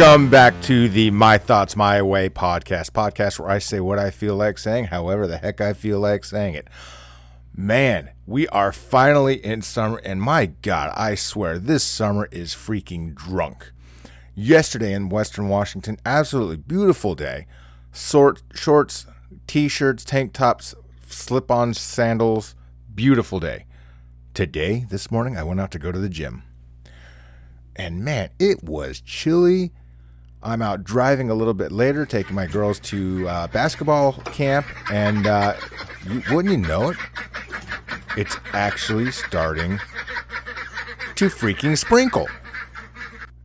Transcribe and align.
Welcome 0.00 0.30
back 0.30 0.58
to 0.62 0.88
the 0.88 1.10
My 1.10 1.36
Thoughts 1.36 1.76
My 1.76 2.00
Way 2.00 2.30
podcast. 2.30 2.92
Podcast 2.92 3.38
where 3.38 3.50
I 3.50 3.58
say 3.58 3.80
what 3.80 3.98
I 3.98 4.10
feel 4.10 4.34
like 4.34 4.56
saying, 4.56 4.86
however 4.86 5.26
the 5.26 5.36
heck 5.36 5.60
I 5.60 5.74
feel 5.74 6.00
like 6.00 6.24
saying 6.24 6.54
it. 6.54 6.68
Man, 7.54 8.08
we 8.26 8.48
are 8.48 8.72
finally 8.72 9.44
in 9.44 9.60
summer, 9.60 10.00
and 10.02 10.22
my 10.22 10.46
God, 10.46 10.90
I 10.96 11.16
swear 11.16 11.58
this 11.58 11.84
summer 11.84 12.30
is 12.32 12.54
freaking 12.54 13.14
drunk. 13.14 13.72
Yesterday 14.34 14.94
in 14.94 15.10
Western 15.10 15.50
Washington, 15.50 15.98
absolutely 16.06 16.56
beautiful 16.56 17.14
day. 17.14 17.46
Short, 17.92 18.42
shorts, 18.54 19.04
t 19.46 19.68
shirts, 19.68 20.02
tank 20.02 20.32
tops, 20.32 20.74
slip 21.08 21.50
on 21.50 21.74
sandals, 21.74 22.54
beautiful 22.94 23.38
day. 23.38 23.66
Today, 24.32 24.86
this 24.88 25.10
morning, 25.10 25.36
I 25.36 25.42
went 25.42 25.60
out 25.60 25.70
to 25.72 25.78
go 25.78 25.92
to 25.92 25.98
the 25.98 26.08
gym 26.08 26.44
and 27.80 28.04
man, 28.04 28.28
it 28.38 28.62
was 28.62 29.00
chilly. 29.00 29.72
I'm 30.42 30.62
out 30.62 30.84
driving 30.84 31.28
a 31.28 31.34
little 31.34 31.54
bit 31.54 31.70
later, 31.70 32.06
taking 32.06 32.34
my 32.34 32.46
girls 32.46 32.80
to 32.80 33.28
uh, 33.28 33.46
basketball 33.48 34.12
camp, 34.24 34.66
and 34.90 35.26
uh, 35.26 35.54
you, 36.08 36.22
wouldn't 36.30 36.52
you 36.52 36.66
know 36.66 36.90
it? 36.90 36.96
It's 38.16 38.36
actually 38.52 39.10
starting 39.10 39.78
to 41.16 41.26
freaking 41.26 41.76
sprinkle. 41.76 42.26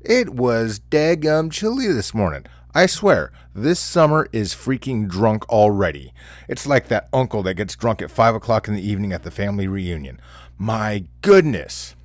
It 0.01 0.29
was 0.29 0.79
daggum 0.89 1.51
chilly 1.51 1.87
this 1.87 2.13
morning. 2.13 2.45
I 2.73 2.85
swear, 2.85 3.31
this 3.53 3.79
summer 3.79 4.27
is 4.31 4.53
freaking 4.53 5.07
drunk 5.09 5.47
already. 5.49 6.13
It's 6.47 6.65
like 6.65 6.87
that 6.87 7.09
uncle 7.11 7.43
that 7.43 7.55
gets 7.55 7.75
drunk 7.75 8.01
at 8.01 8.11
5 8.11 8.35
o'clock 8.35 8.67
in 8.67 8.73
the 8.73 8.87
evening 8.87 9.11
at 9.11 9.23
the 9.23 9.31
family 9.31 9.67
reunion. 9.67 10.19
My 10.57 11.05
goodness. 11.21 11.95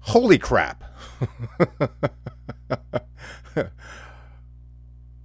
Holy 0.00 0.38
crap. 0.38 0.82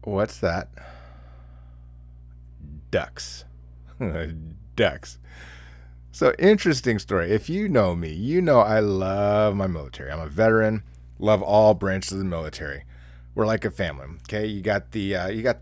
What's 0.03 0.37
that? 0.39 0.69
Ducks. 2.91 3.45
Ducks. 4.75 5.19
So, 6.11 6.33
interesting 6.39 6.99
story. 6.99 7.31
If 7.31 7.49
you 7.49 7.69
know 7.69 7.95
me, 7.95 8.11
you 8.11 8.41
know 8.41 8.59
I 8.59 8.79
love 8.79 9.55
my 9.55 9.67
military. 9.67 10.11
I'm 10.11 10.19
a 10.19 10.27
veteran, 10.27 10.83
love 11.19 11.41
all 11.41 11.73
branches 11.73 12.13
of 12.13 12.19
the 12.19 12.25
military. 12.25 12.83
We're 13.35 13.45
like 13.45 13.65
a 13.65 13.71
family. 13.71 14.07
Okay, 14.23 14.47
you 14.47 14.61
got 14.61 14.91
the 14.91 15.15
uh, 15.15 15.27
you 15.27 15.43
got 15.43 15.59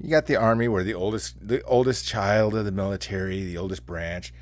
you 0.00 0.08
got 0.08 0.26
the 0.26 0.36
army. 0.36 0.68
We're 0.68 0.84
the 0.84 0.94
oldest 0.94 1.46
the 1.46 1.62
oldest 1.64 2.06
child 2.06 2.54
of 2.54 2.64
the 2.64 2.72
military, 2.72 3.44
the 3.44 3.58
oldest 3.58 3.84
branch 3.84 4.32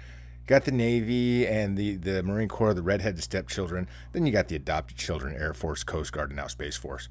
got 0.48 0.64
the 0.64 0.72
Navy 0.72 1.46
and 1.46 1.76
the, 1.76 1.96
the 1.96 2.22
Marine 2.22 2.48
Corps, 2.48 2.74
the 2.74 2.82
redheaded 2.82 3.22
stepchildren. 3.22 3.86
Then 4.12 4.26
you 4.26 4.32
got 4.32 4.48
the 4.48 4.56
adopted 4.56 4.96
children, 4.96 5.36
Air 5.36 5.52
Force, 5.52 5.84
Coast 5.84 6.10
Guard, 6.10 6.30
and 6.30 6.38
now 6.38 6.48
Space 6.48 6.76
Force. 6.76 7.08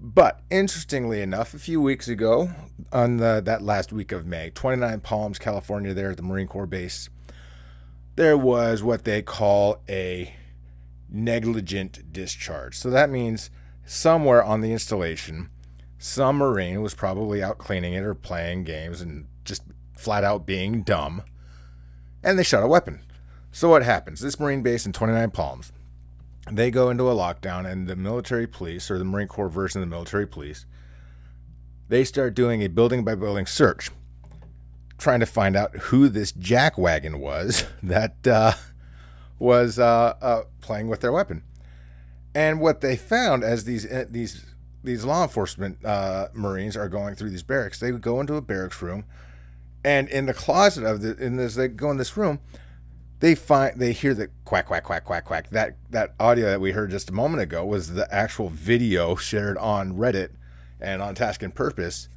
But 0.00 0.40
interestingly 0.50 1.20
enough, 1.20 1.52
a 1.52 1.58
few 1.58 1.80
weeks 1.80 2.08
ago, 2.08 2.50
on 2.90 3.18
the, 3.18 3.42
that 3.44 3.62
last 3.62 3.92
week 3.92 4.12
of 4.12 4.26
May, 4.26 4.50
29 4.50 5.00
Palms, 5.00 5.38
California, 5.38 5.92
there 5.92 6.10
at 6.10 6.16
the 6.16 6.22
Marine 6.22 6.46
Corps 6.46 6.66
base, 6.66 7.10
there 8.16 8.38
was 8.38 8.82
what 8.82 9.04
they 9.04 9.20
call 9.20 9.82
a 9.88 10.34
negligent 11.10 12.12
discharge. 12.12 12.78
So 12.78 12.88
that 12.88 13.10
means 13.10 13.50
somewhere 13.84 14.42
on 14.42 14.62
the 14.62 14.72
installation, 14.72 15.50
some 15.98 16.36
Marine 16.36 16.80
was 16.80 16.94
probably 16.94 17.42
out 17.42 17.58
cleaning 17.58 17.92
it 17.92 18.02
or 18.02 18.14
playing 18.14 18.64
games 18.64 19.02
and 19.02 19.26
just 19.44 19.62
flat 19.94 20.24
out 20.24 20.46
being 20.46 20.82
dumb 20.82 21.22
and 22.22 22.38
they 22.38 22.42
shot 22.42 22.62
a 22.62 22.68
weapon. 22.68 23.00
So 23.52 23.68
what 23.68 23.82
happens? 23.82 24.20
This 24.20 24.38
Marine 24.38 24.62
base 24.62 24.86
in 24.86 24.92
29 24.92 25.30
Palms, 25.30 25.72
they 26.50 26.70
go 26.70 26.90
into 26.90 27.10
a 27.10 27.14
lockdown, 27.14 27.70
and 27.70 27.86
the 27.86 27.96
military 27.96 28.46
police, 28.46 28.90
or 28.90 28.98
the 28.98 29.04
Marine 29.04 29.28
Corps 29.28 29.48
version 29.48 29.82
of 29.82 29.88
the 29.88 29.94
military 29.94 30.26
police, 30.26 30.66
they 31.88 32.04
start 32.04 32.34
doing 32.34 32.62
a 32.62 32.68
building 32.68 33.04
by 33.04 33.14
building 33.14 33.46
search, 33.46 33.90
trying 34.98 35.20
to 35.20 35.26
find 35.26 35.56
out 35.56 35.74
who 35.76 36.08
this 36.08 36.32
jackwagon 36.32 37.16
was 37.16 37.64
that 37.82 38.26
uh, 38.26 38.52
was 39.38 39.78
uh, 39.78 40.14
uh, 40.20 40.42
playing 40.60 40.88
with 40.88 41.00
their 41.00 41.12
weapon. 41.12 41.42
And 42.34 42.60
what 42.60 42.80
they 42.80 42.96
found 42.96 43.42
as 43.42 43.64
these 43.64 43.90
uh, 43.90 44.04
these 44.08 44.44
these 44.82 45.04
law 45.04 45.24
enforcement 45.24 45.84
uh, 45.84 46.28
Marines 46.32 46.76
are 46.76 46.88
going 46.88 47.14
through 47.14 47.30
these 47.30 47.42
barracks, 47.42 47.80
they 47.80 47.92
would 47.92 48.02
go 48.02 48.20
into 48.20 48.34
a 48.34 48.40
barracks 48.40 48.80
room 48.80 49.04
and 49.84 50.08
in 50.08 50.26
the 50.26 50.34
closet 50.34 50.84
of 50.84 51.02
the, 51.02 51.16
in 51.16 51.36
this, 51.36 51.54
they 51.54 51.68
go 51.68 51.90
in 51.90 51.96
this 51.96 52.16
room, 52.16 52.40
they 53.20 53.34
find 53.34 53.78
they 53.78 53.92
hear 53.92 54.14
the 54.14 54.28
quack 54.44 54.66
quack 54.66 54.84
quack 54.84 55.04
quack 55.04 55.24
quack. 55.26 55.50
That 55.50 55.76
that 55.90 56.14
audio 56.18 56.46
that 56.46 56.60
we 56.60 56.72
heard 56.72 56.90
just 56.90 57.10
a 57.10 57.12
moment 57.12 57.42
ago 57.42 57.64
was 57.64 57.92
the 57.92 58.12
actual 58.12 58.48
video 58.48 59.14
shared 59.14 59.58
on 59.58 59.94
Reddit 59.96 60.30
and 60.80 61.02
on 61.02 61.14
Task 61.14 61.42
and 61.42 61.54
Purpose 61.54 62.08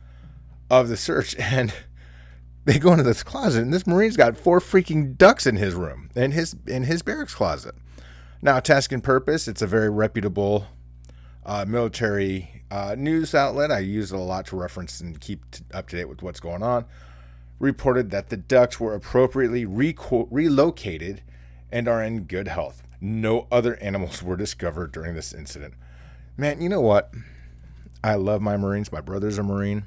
of 0.70 0.88
the 0.88 0.98
search. 0.98 1.36
And 1.40 1.74
they 2.66 2.80
go 2.80 2.94
into 2.94 3.04
this 3.04 3.24
closet, 3.24 3.62
and 3.62 3.74
this 3.74 3.86
Marine's 3.86 4.16
got 4.16 4.38
four 4.38 4.62
freaking 4.62 5.18
ducks 5.18 5.46
in 5.46 5.58
his 5.58 5.76
room, 5.76 6.10
in 6.16 6.32
his 6.32 6.56
in 6.66 6.84
his 6.84 7.02
barracks 7.02 7.36
closet. 7.36 7.76
Now, 8.42 8.62
Task 8.62 8.94
and 8.94 9.04
Purpose, 9.04 9.50
it's 9.50 9.62
a 9.62 9.68
very 9.68 9.90
reputable 9.90 10.68
uh, 11.46 11.66
military 11.68 12.64
uh, 12.72 12.96
news 12.98 13.36
outlet. 13.36 13.70
I 13.70 13.80
use 13.80 14.14
it 14.14 14.16
a 14.16 14.20
lot 14.20 14.46
to 14.48 14.56
reference 14.56 15.02
and 15.02 15.20
keep 15.20 15.52
t- 15.52 15.64
up 15.74 15.90
to 15.90 15.98
date 15.98 16.08
with 16.08 16.24
what's 16.24 16.40
going 16.40 16.64
on 16.64 16.86
reported 17.64 18.12
that 18.12 18.28
the 18.28 18.36
ducks 18.36 18.78
were 18.78 18.94
appropriately 18.94 19.66
reco- 19.66 20.28
relocated 20.30 21.22
and 21.72 21.88
are 21.88 22.04
in 22.04 22.26
good 22.26 22.50
health. 22.50 22.84
No 23.00 23.48
other 23.50 23.78
animals 23.78 24.22
were 24.22 24.36
discovered 24.36 24.92
during 24.92 25.16
this 25.16 25.34
incident. 25.34 25.74
Man, 26.36 26.62
you 26.62 26.68
know 26.68 26.82
what? 26.82 27.14
I 28.04 28.16
love 28.16 28.42
my 28.42 28.58
Marines. 28.58 28.92
My 28.92 29.00
brother's 29.00 29.38
a 29.38 29.44
Marine. 29.44 29.86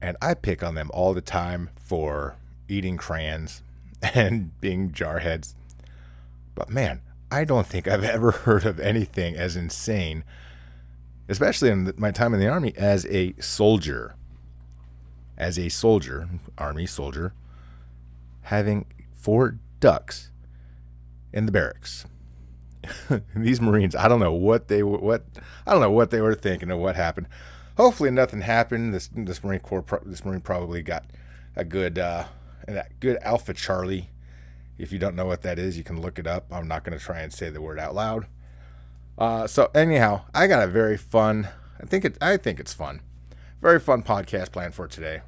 And 0.00 0.16
I 0.22 0.34
pick 0.34 0.62
on 0.62 0.76
them 0.76 0.90
all 0.94 1.12
the 1.12 1.20
time 1.20 1.70
for 1.74 2.36
eating 2.68 2.96
crayons 2.96 3.62
and 4.14 4.58
being 4.60 4.92
jarheads. 4.92 5.54
But 6.54 6.70
man, 6.70 7.00
I 7.32 7.44
don't 7.44 7.66
think 7.66 7.88
I've 7.88 8.04
ever 8.04 8.30
heard 8.46 8.64
of 8.64 8.78
anything 8.78 9.34
as 9.34 9.56
insane, 9.56 10.22
especially 11.28 11.70
in 11.70 11.92
my 11.96 12.12
time 12.12 12.32
in 12.32 12.38
the 12.38 12.48
Army, 12.48 12.74
as 12.76 13.06
a 13.06 13.34
soldier 13.40 14.14
as 15.36 15.58
a 15.58 15.68
soldier, 15.68 16.28
army 16.58 16.86
soldier, 16.86 17.32
having 18.42 18.86
four 19.14 19.58
ducks 19.80 20.30
in 21.32 21.46
the 21.46 21.52
barracks. 21.52 22.06
These 23.36 23.60
Marines, 23.60 23.96
I 23.96 24.08
don't 24.08 24.20
know 24.20 24.32
what 24.32 24.68
they 24.68 24.82
what 24.82 25.24
I 25.66 25.72
don't 25.72 25.80
know 25.80 25.90
what 25.90 26.10
they 26.10 26.20
were 26.20 26.34
thinking 26.34 26.70
or 26.70 26.76
what 26.76 26.96
happened. 26.96 27.28
Hopefully, 27.76 28.10
nothing 28.10 28.42
happened. 28.42 28.94
This 28.94 29.08
this 29.12 29.42
Marine 29.42 29.60
Corps 29.60 29.84
this 30.04 30.24
Marine 30.24 30.40
probably 30.40 30.82
got 30.82 31.06
a 31.56 31.64
good 31.64 31.98
uh, 31.98 32.24
a 32.68 32.84
good 33.00 33.18
Alpha 33.22 33.54
Charlie. 33.54 34.10
If 34.76 34.92
you 34.92 34.98
don't 34.98 35.16
know 35.16 35.26
what 35.26 35.42
that 35.42 35.58
is, 35.58 35.78
you 35.78 35.84
can 35.84 36.00
look 36.00 36.18
it 36.18 36.26
up. 36.26 36.46
I'm 36.50 36.68
not 36.68 36.84
going 36.84 36.98
to 36.98 37.02
try 37.04 37.20
and 37.20 37.32
say 37.32 37.48
the 37.48 37.60
word 37.60 37.78
out 37.78 37.94
loud. 37.94 38.26
Uh, 39.16 39.46
so 39.46 39.70
anyhow, 39.74 40.22
I 40.34 40.46
got 40.46 40.64
a 40.64 40.66
very 40.66 40.96
fun. 40.96 41.48
I 41.80 41.86
think 41.86 42.04
it. 42.04 42.18
I 42.20 42.36
think 42.36 42.60
it's 42.60 42.74
fun 42.74 43.00
very 43.64 43.80
fun 43.80 44.02
podcast 44.02 44.52
planned 44.52 44.74
for 44.74 44.86
today. 44.86 45.22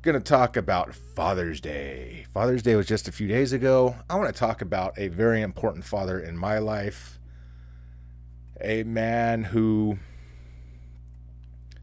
Going 0.00 0.14
to 0.14 0.24
talk 0.24 0.56
about 0.56 0.94
Father's 0.94 1.60
Day. 1.60 2.24
Father's 2.32 2.62
Day 2.62 2.74
was 2.76 2.86
just 2.86 3.08
a 3.08 3.12
few 3.12 3.28
days 3.28 3.52
ago. 3.52 3.94
I 4.08 4.16
want 4.16 4.34
to 4.34 4.40
talk 4.40 4.62
about 4.62 4.98
a 4.98 5.08
very 5.08 5.42
important 5.42 5.84
father 5.84 6.18
in 6.18 6.38
my 6.38 6.60
life. 6.60 7.18
A 8.62 8.84
man 8.84 9.44
who 9.44 9.98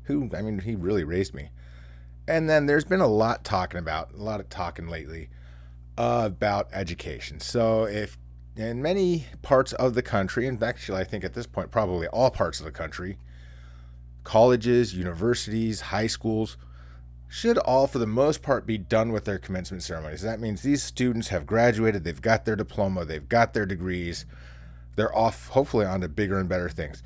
who 0.05 0.31
I 0.35 0.41
mean 0.41 0.57
he 0.57 0.73
really 0.73 1.03
raised 1.03 1.35
me. 1.35 1.51
And 2.27 2.49
then 2.49 2.65
there's 2.65 2.85
been 2.85 2.99
a 2.99 3.07
lot 3.07 3.43
talking 3.43 3.77
about, 3.77 4.11
a 4.11 4.23
lot 4.23 4.39
of 4.39 4.49
talking 4.49 4.87
lately 4.87 5.29
uh, 5.99 6.23
about 6.25 6.67
education. 6.73 7.39
So 7.39 7.83
if 7.83 8.17
in 8.55 8.81
many 8.81 9.27
parts 9.43 9.71
of 9.73 9.93
the 9.93 10.01
country, 10.01 10.47
and 10.47 10.61
actually 10.63 10.99
I 10.99 11.03
think 11.03 11.23
at 11.23 11.35
this 11.35 11.45
point 11.45 11.69
probably 11.69 12.07
all 12.07 12.31
parts 12.31 12.57
of 12.57 12.65
the 12.65 12.71
country, 12.71 13.19
colleges, 14.25 14.93
universities, 14.93 15.79
high 15.79 16.07
schools 16.07 16.57
should 17.29 17.57
all, 17.59 17.87
for 17.87 17.99
the 17.99 18.07
most 18.07 18.41
part, 18.41 18.65
be 18.65 18.77
done 18.77 19.11
with 19.11 19.25
their 19.25 19.39
commencement 19.39 19.83
ceremonies. 19.83 20.21
That 20.21 20.39
means 20.39 20.61
these 20.61 20.83
students 20.83 21.29
have 21.29 21.45
graduated, 21.45 22.03
they've 22.03 22.21
got 22.21 22.45
their 22.45 22.55
diploma, 22.55 23.05
they've 23.05 23.27
got 23.27 23.53
their 23.53 23.65
degrees, 23.65 24.25
they're 24.95 25.15
off, 25.15 25.47
hopefully, 25.49 25.85
on 25.85 26.01
to 26.01 26.09
bigger 26.09 26.39
and 26.39 26.49
better 26.49 26.69
things. 26.69 27.01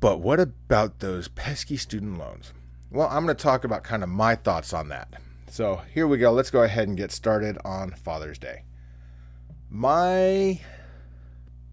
But 0.00 0.20
what 0.20 0.40
about 0.40 1.00
those 1.00 1.28
pesky 1.28 1.76
student 1.76 2.18
loans? 2.18 2.52
Well, 2.90 3.08
I'm 3.08 3.24
going 3.24 3.36
to 3.36 3.42
talk 3.42 3.64
about 3.64 3.84
kind 3.84 4.02
of 4.02 4.08
my 4.08 4.34
thoughts 4.34 4.72
on 4.72 4.88
that. 4.88 5.14
So 5.48 5.82
here 5.92 6.08
we 6.08 6.18
go. 6.18 6.32
Let's 6.32 6.50
go 6.50 6.62
ahead 6.62 6.88
and 6.88 6.96
get 6.96 7.12
started 7.12 7.58
on 7.64 7.90
Father's 7.92 8.38
Day. 8.38 8.64
My 9.68 10.60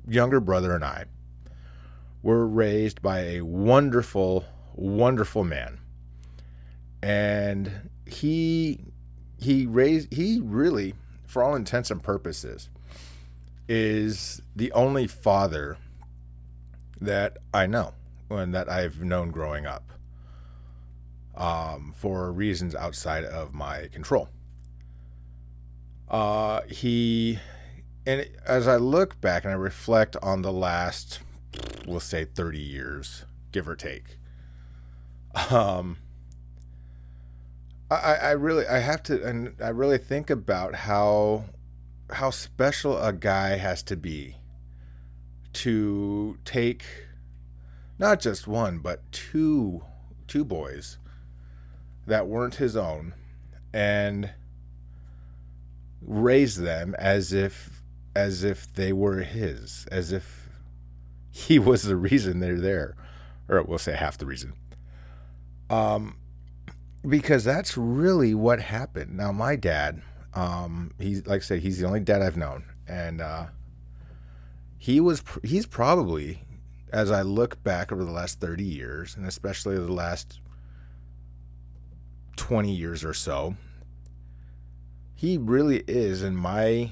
younger 0.07 0.39
brother 0.39 0.75
and 0.75 0.83
I 0.83 1.06
were 2.27 2.45
raised 2.45 3.01
by 3.01 3.19
a 3.19 3.41
wonderful, 3.41 4.44
wonderful 4.75 5.45
man. 5.45 5.79
And 7.01 7.89
he 8.06 8.81
he 9.38 9.65
raised 9.65 10.13
he 10.13 10.41
really, 10.44 10.94
for 11.25 11.41
all 11.41 11.56
intents 11.56 11.89
and 11.89 12.03
purposes, 12.03 12.68
is 13.69 14.41
the 14.57 14.74
only 14.74 15.07
father 15.07 15.77
that 17.00 17.38
I 17.53 17.65
know. 17.65 17.94
and 18.30 18.53
that 18.53 18.68
I've 18.68 19.01
known 19.01 19.31
growing 19.31 19.65
up 19.65 19.89
um, 21.33 21.94
for 21.95 22.30
reasons 22.33 22.75
outside 22.75 23.23
of 23.23 23.53
my 23.53 23.88
control. 23.94 24.27
Uh, 26.09 26.59
he, 26.68 27.39
and 28.06 28.27
as 28.45 28.68
I 28.68 28.75
look 28.75 29.21
back 29.21 29.45
and 29.45 29.53
I 29.53 29.56
reflect 29.56 30.18
on 30.21 30.41
the 30.41 30.51
last, 30.51 31.21
we'll 31.88 32.00
say 32.00 32.25
30 32.25 32.60
years, 32.60 33.25
give 33.51 33.68
or 33.68 33.75
take, 33.75 34.18
um, 35.50 35.98
I, 37.89 38.16
I 38.16 38.31
really, 38.31 38.68
I 38.68 38.80
have 38.80 39.01
to, 39.04 39.24
and 39.24 39.56
I 39.63 39.69
really 39.69 39.98
think 39.98 40.30
about 40.30 40.75
how, 40.75 41.45
how 42.12 42.30
special 42.30 43.01
a 43.01 43.13
guy 43.13 43.57
has 43.57 43.81
to 43.84 43.95
be 43.95 44.36
to 45.54 46.38
take 46.45 46.84
not 47.98 48.19
just 48.19 48.48
one, 48.48 48.80
but 48.80 49.12
two, 49.12 49.83
two 50.28 50.44
boys 50.44 50.98
that 52.06 52.28
weren't 52.28 52.56
his 52.56 52.75
own 52.75 53.13
and 53.74 54.31
raise 56.01 56.57
them 56.57 56.95
as 56.98 57.33
if 57.33 57.81
as 58.16 58.44
if 58.44 58.72
they 58.74 58.94
were 58.94 59.19
his 59.19 59.86
as 59.92 60.12
if 60.12 60.46
he 61.45 61.60
was 61.69 61.84
the 61.84 61.95
reason 61.95 62.39
they're 62.39 62.60
there 62.60 62.95
or 63.50 63.62
we'll 63.63 63.78
say 63.78 63.95
half 63.95 64.18
the 64.18 64.25
reason. 64.25 64.54
Um 65.69 66.18
because 67.07 67.44
that's 67.44 67.78
really 67.78 68.34
what 68.34 68.60
happened. 68.60 69.16
Now 69.16 69.31
my 69.31 69.56
dad 69.56 70.01
um 70.34 70.94
he's 71.00 71.25
like 71.25 71.42
i 71.42 71.44
said, 71.44 71.60
he's 71.60 71.80
the 71.80 71.88
only 71.88 72.00
dad 72.00 72.22
i've 72.22 72.38
known. 72.38 72.66
And 72.88 73.22
uh 73.22 73.48
he 74.78 75.00
was 75.00 75.24
he's 75.44 75.66
probably 75.66 76.44
as 76.94 77.12
i 77.12 77.22
look 77.22 77.62
back 77.63 77.92
over 77.92 78.06
the 78.06 78.12
last 78.12 78.40
30 78.40 78.63
years 78.63 79.18
and 79.18 79.25
especially 79.25 79.75
the 79.75 79.92
last 79.92 80.40
20 82.38 82.72
years 82.72 83.04
or 83.04 83.13
so, 83.13 83.56
he 85.13 85.38
really 85.38 85.83
is, 85.88 86.24
in 86.24 86.36
my, 86.36 86.92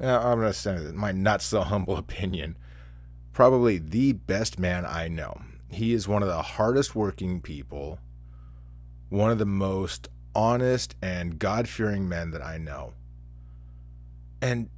I'm 0.00 0.40
to 0.40 0.52
say 0.52 0.76
my 0.94 1.10
not 1.10 1.42
so 1.42 1.60
humble 1.62 1.96
opinion, 1.96 2.56
probably 3.32 3.78
the 3.78 4.12
best 4.12 4.58
man 4.58 4.84
I 4.84 5.08
know. 5.08 5.40
He 5.70 5.92
is 5.92 6.06
one 6.06 6.22
of 6.22 6.28
the 6.28 6.42
hardest 6.42 6.94
working 6.94 7.40
people, 7.40 7.98
one 9.08 9.30
of 9.30 9.38
the 9.38 9.46
most 9.46 10.08
honest 10.34 10.94
and 11.02 11.38
God 11.38 11.68
fearing 11.68 12.08
men 12.08 12.30
that 12.30 12.42
I 12.42 12.58
know. 12.58 12.94
And 14.40 14.70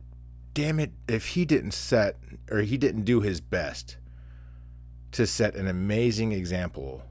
damn 0.52 0.78
it, 0.78 0.92
if 1.08 1.28
he 1.28 1.44
didn't 1.44 1.72
set 1.72 2.16
or 2.50 2.60
he 2.60 2.76
didn't 2.76 3.04
do 3.04 3.20
his 3.20 3.40
best 3.40 3.96
to 5.12 5.26
set 5.26 5.54
an 5.54 5.68
amazing 5.68 6.32
example 6.32 7.02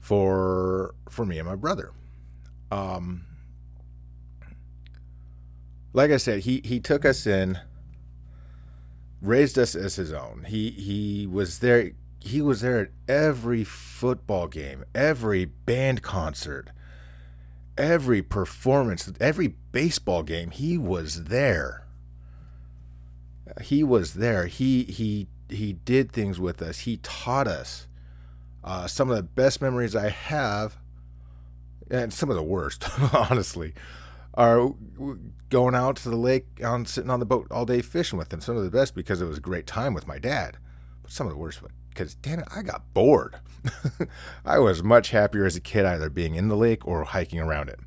for 0.00 0.94
for 1.08 1.24
me 1.24 1.38
and 1.38 1.48
my 1.48 1.54
brother. 1.54 1.92
Um, 2.70 3.24
like 5.92 6.10
I 6.10 6.16
said, 6.16 6.40
he 6.40 6.60
he 6.64 6.80
took 6.80 7.04
us 7.04 7.26
in, 7.26 7.58
raised 9.26 9.58
us 9.58 9.74
as 9.74 9.96
his 9.96 10.12
own. 10.12 10.44
He 10.48 10.70
he 10.70 11.26
was 11.26 11.58
there. 11.60 11.92
He 12.20 12.40
was 12.40 12.62
there 12.62 12.80
at 12.80 12.90
every 13.06 13.64
football 13.64 14.48
game, 14.48 14.84
every 14.94 15.44
band 15.44 16.02
concert, 16.02 16.70
every 17.76 18.22
performance, 18.22 19.12
every 19.20 19.48
baseball 19.72 20.22
game. 20.22 20.50
He 20.50 20.78
was 20.78 21.24
there. 21.24 21.86
He 23.60 23.84
was 23.84 24.14
there. 24.14 24.46
He 24.46 24.84
he 24.84 25.28
he 25.48 25.72
did 25.72 26.12
things 26.12 26.40
with 26.40 26.62
us. 26.62 26.80
He 26.80 26.98
taught 26.98 27.46
us. 27.46 27.86
Uh, 28.62 28.86
some 28.86 29.10
of 29.10 29.16
the 29.16 29.22
best 29.22 29.60
memories 29.60 29.94
I 29.94 30.08
have 30.08 30.78
and 31.90 32.12
some 32.12 32.30
of 32.30 32.36
the 32.36 32.42
worst, 32.42 32.86
honestly, 33.14 33.74
are 34.34 34.72
going 35.48 35.74
out 35.74 35.96
to 35.96 36.10
the 36.10 36.16
lake, 36.16 36.46
on 36.64 36.86
sitting 36.86 37.10
on 37.10 37.20
the 37.20 37.26
boat 37.26 37.46
all 37.50 37.64
day 37.64 37.80
fishing 37.82 38.18
with 38.18 38.30
them. 38.30 38.40
Some 38.40 38.56
of 38.56 38.64
the 38.64 38.70
best 38.70 38.94
because 38.94 39.20
it 39.20 39.26
was 39.26 39.38
a 39.38 39.42
great 39.42 39.66
time 39.66 39.94
with 39.94 40.06
my 40.06 40.18
dad, 40.18 40.58
but 41.02 41.12
some 41.12 41.26
of 41.26 41.32
the 41.32 41.38
worst 41.38 41.60
because 41.88 42.14
damn 42.16 42.40
it, 42.40 42.48
I 42.54 42.62
got 42.62 42.92
bored. 42.92 43.36
I 44.44 44.58
was 44.58 44.82
much 44.82 45.10
happier 45.10 45.44
as 45.44 45.56
a 45.56 45.60
kid 45.60 45.84
either 45.84 46.10
being 46.10 46.34
in 46.34 46.48
the 46.48 46.56
lake 46.56 46.86
or 46.86 47.04
hiking 47.04 47.38
around 47.38 47.68
it. 47.68 47.78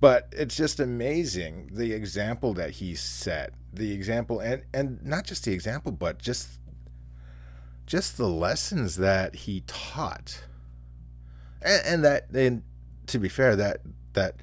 But 0.00 0.28
it's 0.32 0.56
just 0.56 0.78
amazing 0.80 1.70
the 1.72 1.92
example 1.92 2.52
that 2.54 2.72
he 2.72 2.94
set, 2.94 3.54
the 3.72 3.92
example, 3.92 4.40
and 4.40 4.64
and 4.74 5.02
not 5.04 5.24
just 5.24 5.44
the 5.44 5.52
example, 5.52 5.92
but 5.92 6.18
just 6.18 6.58
just 7.86 8.16
the 8.16 8.28
lessons 8.28 8.96
that 8.96 9.36
he 9.36 9.62
taught 9.68 10.42
and, 11.62 11.82
and 11.86 12.04
that 12.04 12.30
and 12.34 12.62
to 13.06 13.18
be 13.18 13.28
fair 13.28 13.56
that 13.56 13.80
that 14.14 14.36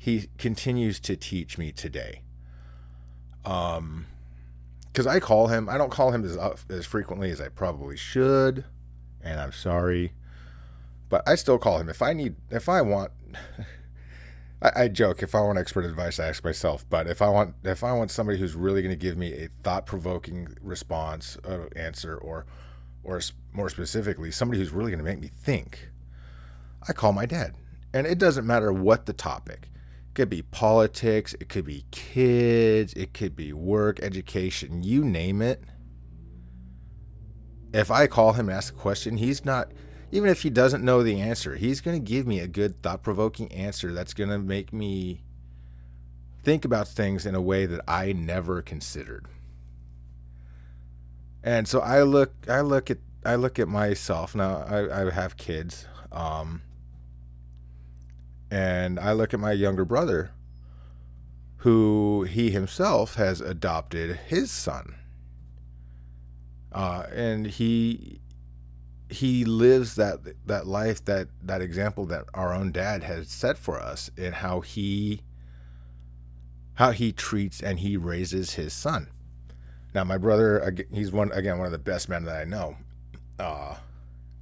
he 0.00 0.28
continues 0.38 0.98
to 0.98 1.14
teach 1.14 1.58
me 1.58 1.70
today 1.70 2.22
um 3.44 4.06
because 4.86 5.06
i 5.06 5.20
call 5.20 5.48
him 5.48 5.68
i 5.68 5.76
don't 5.76 5.90
call 5.90 6.10
him 6.10 6.24
as 6.24 6.38
as 6.70 6.86
frequently 6.86 7.30
as 7.30 7.40
i 7.40 7.48
probably 7.48 7.96
should 7.96 8.64
and 9.22 9.38
i'm 9.38 9.52
sorry 9.52 10.12
but 11.10 11.22
i 11.28 11.34
still 11.34 11.58
call 11.58 11.78
him 11.78 11.88
if 11.88 12.00
i 12.00 12.14
need 12.14 12.34
if 12.50 12.68
i 12.68 12.80
want 12.80 13.12
I, 14.62 14.84
I 14.84 14.88
joke 14.88 15.22
if 15.22 15.34
i 15.34 15.40
want 15.40 15.58
expert 15.58 15.84
advice 15.84 16.18
i 16.18 16.28
ask 16.28 16.42
myself 16.42 16.84
but 16.88 17.06
if 17.06 17.20
i 17.20 17.28
want 17.28 17.54
if 17.62 17.84
i 17.84 17.92
want 17.92 18.10
somebody 18.10 18.38
who's 18.38 18.54
really 18.54 18.80
going 18.82 18.94
to 18.94 18.98
give 18.98 19.18
me 19.18 19.32
a 19.34 19.48
thought-provoking 19.62 20.56
response 20.62 21.36
uh, 21.46 21.66
answer 21.76 22.16
or 22.16 22.46
or 23.04 23.20
more 23.52 23.68
specifically 23.68 24.30
somebody 24.30 24.58
who's 24.58 24.70
really 24.70 24.90
going 24.90 24.98
to 24.98 25.04
make 25.04 25.20
me 25.20 25.28
think 25.28 25.90
I 26.88 26.92
call 26.92 27.12
my 27.12 27.26
dad. 27.26 27.54
And 27.92 28.06
it 28.06 28.18
doesn't 28.18 28.46
matter 28.46 28.72
what 28.72 29.06
the 29.06 29.12
topic. 29.12 29.68
Could 30.20 30.28
be 30.28 30.42
politics, 30.42 31.34
it 31.40 31.48
could 31.48 31.64
be 31.64 31.86
kids, 31.90 32.92
it 32.92 33.14
could 33.14 33.34
be 33.34 33.54
work, 33.54 34.00
education, 34.00 34.82
you 34.82 35.02
name 35.02 35.40
it. 35.40 35.64
If 37.72 37.90
I 37.90 38.06
call 38.06 38.34
him 38.34 38.50
and 38.50 38.54
ask 38.58 38.74
a 38.74 38.76
question, 38.76 39.16
he's 39.16 39.46
not, 39.46 39.72
even 40.12 40.28
if 40.28 40.42
he 40.42 40.50
doesn't 40.50 40.84
know 40.84 41.02
the 41.02 41.18
answer, 41.22 41.56
he's 41.56 41.80
going 41.80 41.96
to 41.96 42.06
give 42.06 42.26
me 42.26 42.38
a 42.38 42.46
good, 42.46 42.82
thought 42.82 43.02
provoking 43.02 43.50
answer 43.50 43.94
that's 43.94 44.12
going 44.12 44.28
to 44.28 44.38
make 44.38 44.74
me 44.74 45.22
think 46.42 46.66
about 46.66 46.86
things 46.86 47.24
in 47.24 47.34
a 47.34 47.40
way 47.40 47.64
that 47.64 47.80
I 47.88 48.12
never 48.12 48.60
considered. 48.60 49.24
And 51.42 51.66
so 51.66 51.80
I 51.80 52.02
look, 52.02 52.34
I 52.46 52.60
look 52.60 52.90
at, 52.90 52.98
I 53.24 53.36
look 53.36 53.58
at 53.58 53.68
myself 53.68 54.34
now. 54.34 54.66
I, 54.68 55.06
I 55.06 55.10
have 55.12 55.38
kids. 55.38 55.86
Um, 56.12 56.60
and 58.50 58.98
I 58.98 59.12
look 59.12 59.32
at 59.32 59.40
my 59.40 59.52
younger 59.52 59.84
brother, 59.84 60.32
who 61.58 62.24
he 62.24 62.50
himself 62.50 63.14
has 63.14 63.40
adopted 63.40 64.16
his 64.26 64.50
son. 64.50 64.96
Uh, 66.72 67.04
and 67.12 67.46
he 67.46 68.20
he 69.08 69.44
lives 69.44 69.96
that 69.96 70.20
that 70.46 70.66
life 70.66 71.04
that 71.04 71.28
that 71.42 71.60
example 71.60 72.06
that 72.06 72.24
our 72.32 72.54
own 72.54 72.70
dad 72.70 73.02
has 73.02 73.28
set 73.28 73.58
for 73.58 73.80
us 73.80 74.10
in 74.16 74.32
how 74.34 74.60
he 74.60 75.20
how 76.74 76.92
he 76.92 77.12
treats 77.12 77.60
and 77.60 77.80
he 77.80 77.96
raises 77.96 78.54
his 78.54 78.72
son. 78.72 79.08
Now 79.94 80.04
my 80.04 80.16
brother 80.16 80.74
he's 80.92 81.10
one 81.10 81.32
again 81.32 81.58
one 81.58 81.66
of 81.66 81.72
the 81.72 81.78
best 81.78 82.08
men 82.08 82.24
that 82.24 82.36
I 82.36 82.44
know. 82.44 82.76
Uh, 83.38 83.76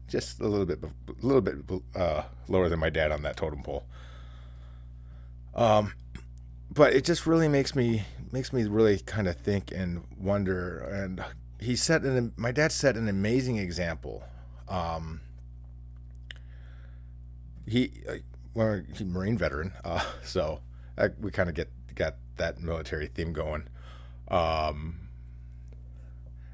just 0.09 0.41
a 0.41 0.49
little 0.49 0.67
bit 0.67 0.83
a 0.83 1.27
little 1.27 1.41
bit 1.41 1.57
uh, 1.95 2.23
lower 2.49 2.69
than 2.69 2.81
my 2.81 2.91
dad 2.91 3.13
on 3.13 3.23
that 3.23 3.37
totem 3.37 3.63
pole. 3.63 3.85
Um, 5.55 5.93
but 6.71 6.93
it 6.95 7.05
just 7.05 7.27
really 7.27 7.49
makes 7.49 7.75
me 7.75 8.05
makes 8.33 8.53
me 8.53 8.65
really 8.65 8.99
kind 8.99 9.29
of 9.29 9.37
think 9.37 9.71
and 9.71 10.05
wonder. 10.19 10.79
And 10.79 11.25
he 11.61 11.77
set 11.77 12.03
an 12.03 12.33
my 12.37 12.53
dad 12.53 12.73
set 12.73 12.97
an 12.97 13.09
amazing 13.09 13.59
example. 13.59 14.25
Um, 14.69 15.21
he 17.67 17.93
uh, 18.09 18.15
well, 18.55 18.83
he's 18.89 19.05
Marine 19.05 19.39
veteran, 19.39 19.73
uh, 19.85 20.05
so 20.25 20.61
I, 20.97 21.09
we 21.21 21.31
kind 21.31 21.49
of 21.49 21.55
get 21.55 21.69
got 21.95 22.17
that 22.37 22.61
military 22.61 23.09
theme 23.09 23.33
going. 23.33 23.69
Um, 24.29 25.09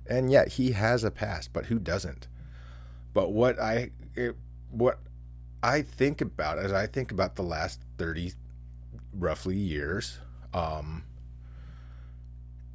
and 0.07 0.31
yet 0.31 0.49
he 0.49 0.73
has 0.73 1.03
a 1.03 1.11
past, 1.11 1.53
but 1.53 1.67
who 1.67 1.79
doesn't? 1.79 2.29
But 3.14 3.33
what 3.33 3.59
I 3.59 3.92
it, 4.14 4.37
what 4.71 4.99
I 5.62 5.80
think 5.80 6.21
about 6.21 6.59
as 6.59 6.73
I 6.73 6.87
think 6.87 7.11
about 7.11 7.37
the 7.37 7.42
last 7.42 7.80
thirty 7.97 8.33
roughly 9.14 9.56
years. 9.56 10.18
Um, 10.52 11.04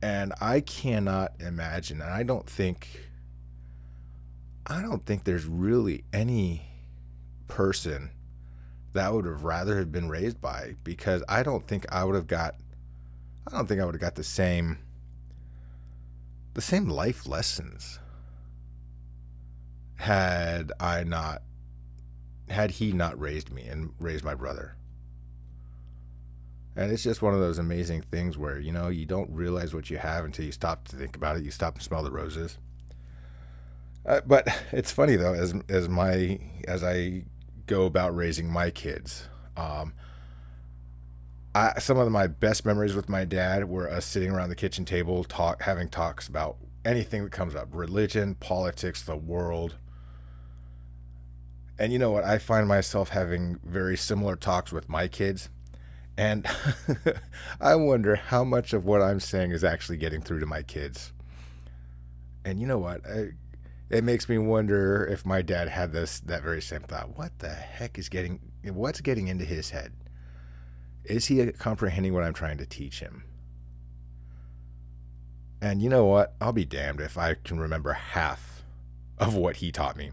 and 0.02 0.34
I 0.40 0.62
cannot 0.62 1.34
imagine, 1.40 2.02
and 2.02 2.10
I 2.10 2.24
don't 2.24 2.50
think, 2.50 3.10
I 4.66 4.82
don't 4.82 5.06
think 5.06 5.26
there's 5.26 5.46
really 5.46 6.04
any 6.14 6.64
person 7.48 8.12
that 8.94 9.14
would 9.14 9.26
have 9.26 9.44
rather 9.44 9.78
have 9.78 9.92
been 9.92 10.10
raised 10.10 10.42
by 10.42 10.76
because 10.84 11.22
I 11.28 11.44
don't 11.44 11.68
think 11.68 11.86
I 11.92 12.04
would 12.04 12.16
have 12.16 12.28
got, 12.28 12.56
I 13.48 13.52
don't 13.52 13.68
think 13.68 13.82
I 13.82 13.86
would 13.86 13.96
have 13.96 14.02
got 14.02 14.16
the 14.16 14.24
same, 14.24 14.80
the 16.54 16.62
same 16.62 16.88
life 16.88 17.28
lessons 17.28 18.00
had 20.00 20.72
I 20.80 21.04
not 21.04 21.42
had 22.50 22.72
he 22.72 22.94
not 22.94 23.20
raised 23.20 23.52
me 23.52 23.64
and 23.64 23.92
raised 24.00 24.24
my 24.24 24.34
brother. 24.34 24.76
And 26.76 26.90
it's 26.90 27.04
just 27.04 27.22
one 27.22 27.34
of 27.34 27.42
those 27.42 27.60
amazing 27.60 28.04
things 28.04 28.38
where, 28.38 28.58
you 28.58 28.72
know, 28.72 28.88
you 28.88 29.06
don't 29.06 29.30
realize 29.30 29.74
what 29.74 29.90
you 29.90 29.98
have 29.98 30.24
until 30.24 30.46
you 30.46 30.54
stop 30.54 30.88
to 30.88 30.96
think 30.96 31.18
about 31.18 31.36
it. 31.36 31.44
You 31.44 31.52
stop 31.52 31.74
and 31.74 31.84
smell 31.84 32.02
the 32.02 32.12
roses. 32.12 32.58
Uh, 34.06 34.22
but 34.26 34.48
it's 34.72 34.92
funny 34.92 35.18
though, 35.18 35.34
as 35.34 35.54
as 35.68 35.90
my 35.90 36.40
as 36.66 36.82
I 36.82 37.24
go 37.68 37.86
about 37.86 38.16
raising 38.16 38.50
my 38.50 38.72
kids, 38.72 39.28
um, 39.58 39.94
I, 41.54 41.78
some 41.80 41.98
of 41.98 42.10
my 42.10 42.28
best 42.28 42.66
memories 42.66 42.96
with 42.96 43.10
my 43.10 43.26
dad 43.26 43.68
were 43.68 43.92
us 43.92 44.06
sitting 44.06 44.32
around 44.32 44.48
the 44.48 44.56
kitchen 44.56 44.86
table, 44.86 45.26
talk, 45.26 45.64
having 45.64 45.90
talks 45.90 46.30
about 46.30 46.56
anything 46.86 47.26
that 47.26 47.34
comes 47.34 47.54
up, 47.54 47.68
religion, 47.74 48.36
politics, 48.36 49.04
the 49.04 49.18
world. 49.18 49.76
And 51.80 51.94
you 51.94 51.98
know 51.98 52.12
what? 52.12 52.26
I 52.26 52.38
find 52.38 52.68
myself 52.68 53.10
having 53.10 53.58
very 53.64 53.96
similar 53.96 54.36
talks 54.36 54.74
with 54.74 54.90
my 54.90 55.08
kids. 55.08 55.50
And 56.18 56.46
I 57.62 57.76
wonder 57.76 58.18
how 58.18 58.44
much 58.44 58.74
of 58.74 58.84
what 58.84 59.02
I'm 59.02 59.22
saying 59.22 59.52
is 59.52 59.64
actually 59.64 59.98
getting 59.98 60.22
through 60.22 60.42
to 60.42 60.46
my 60.46 60.62
kids. 60.62 61.14
And 62.44 62.60
you 62.60 62.68
know 62.68 62.78
what? 62.78 63.02
I, 63.10 63.30
it 63.90 64.04
makes 64.04 64.28
me 64.28 64.38
wonder 64.38 65.06
if 65.06 65.26
my 65.26 65.42
dad 65.42 65.70
had 65.70 65.94
this 65.94 66.20
that 66.22 66.44
very 66.44 66.62
same 66.62 66.82
thought. 66.82 67.18
What 67.18 67.40
the 67.40 67.50
heck 67.50 67.98
is 67.98 68.10
getting 68.10 68.40
what's 68.66 69.00
getting 69.00 69.30
into 69.30 69.46
his 69.46 69.70
head? 69.70 69.94
Is 71.06 71.28
he 71.28 71.50
comprehending 71.54 72.14
what 72.14 72.24
I'm 72.24 72.34
trying 72.34 72.58
to 72.58 72.66
teach 72.66 73.00
him? 73.00 73.24
And 75.62 75.82
you 75.82 75.90
know 75.90 76.06
what? 76.06 76.36
I'll 76.42 76.52
be 76.52 76.66
damned 76.66 77.00
if 77.00 77.18
I 77.18 77.36
can 77.36 77.60
remember 77.60 77.94
half 77.94 78.64
of 79.18 79.36
what 79.36 79.58
he 79.58 79.72
taught 79.72 79.96
me. 79.96 80.12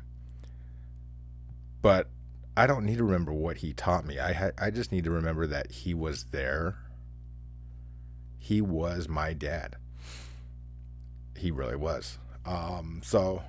But 1.87 2.09
I 2.57 2.67
don't 2.67 2.85
need 2.85 2.99
to 2.99 3.05
remember 3.05 3.33
what 3.33 3.59
he 3.59 3.73
taught 3.73 4.05
me. 4.05 4.19
I 4.19 4.51
I 4.59 4.71
just 4.71 4.91
need 4.91 5.05
to 5.05 5.13
remember 5.13 5.47
that 5.47 5.71
he 5.71 5.95
was 5.95 6.25
there. 6.33 6.79
He 8.41 8.61
was 8.61 9.09
my 9.09 9.33
dad. 9.33 9.77
He 11.37 11.53
really 11.53 11.77
was. 11.77 12.19
Um, 12.45 13.03
so, 13.05 13.41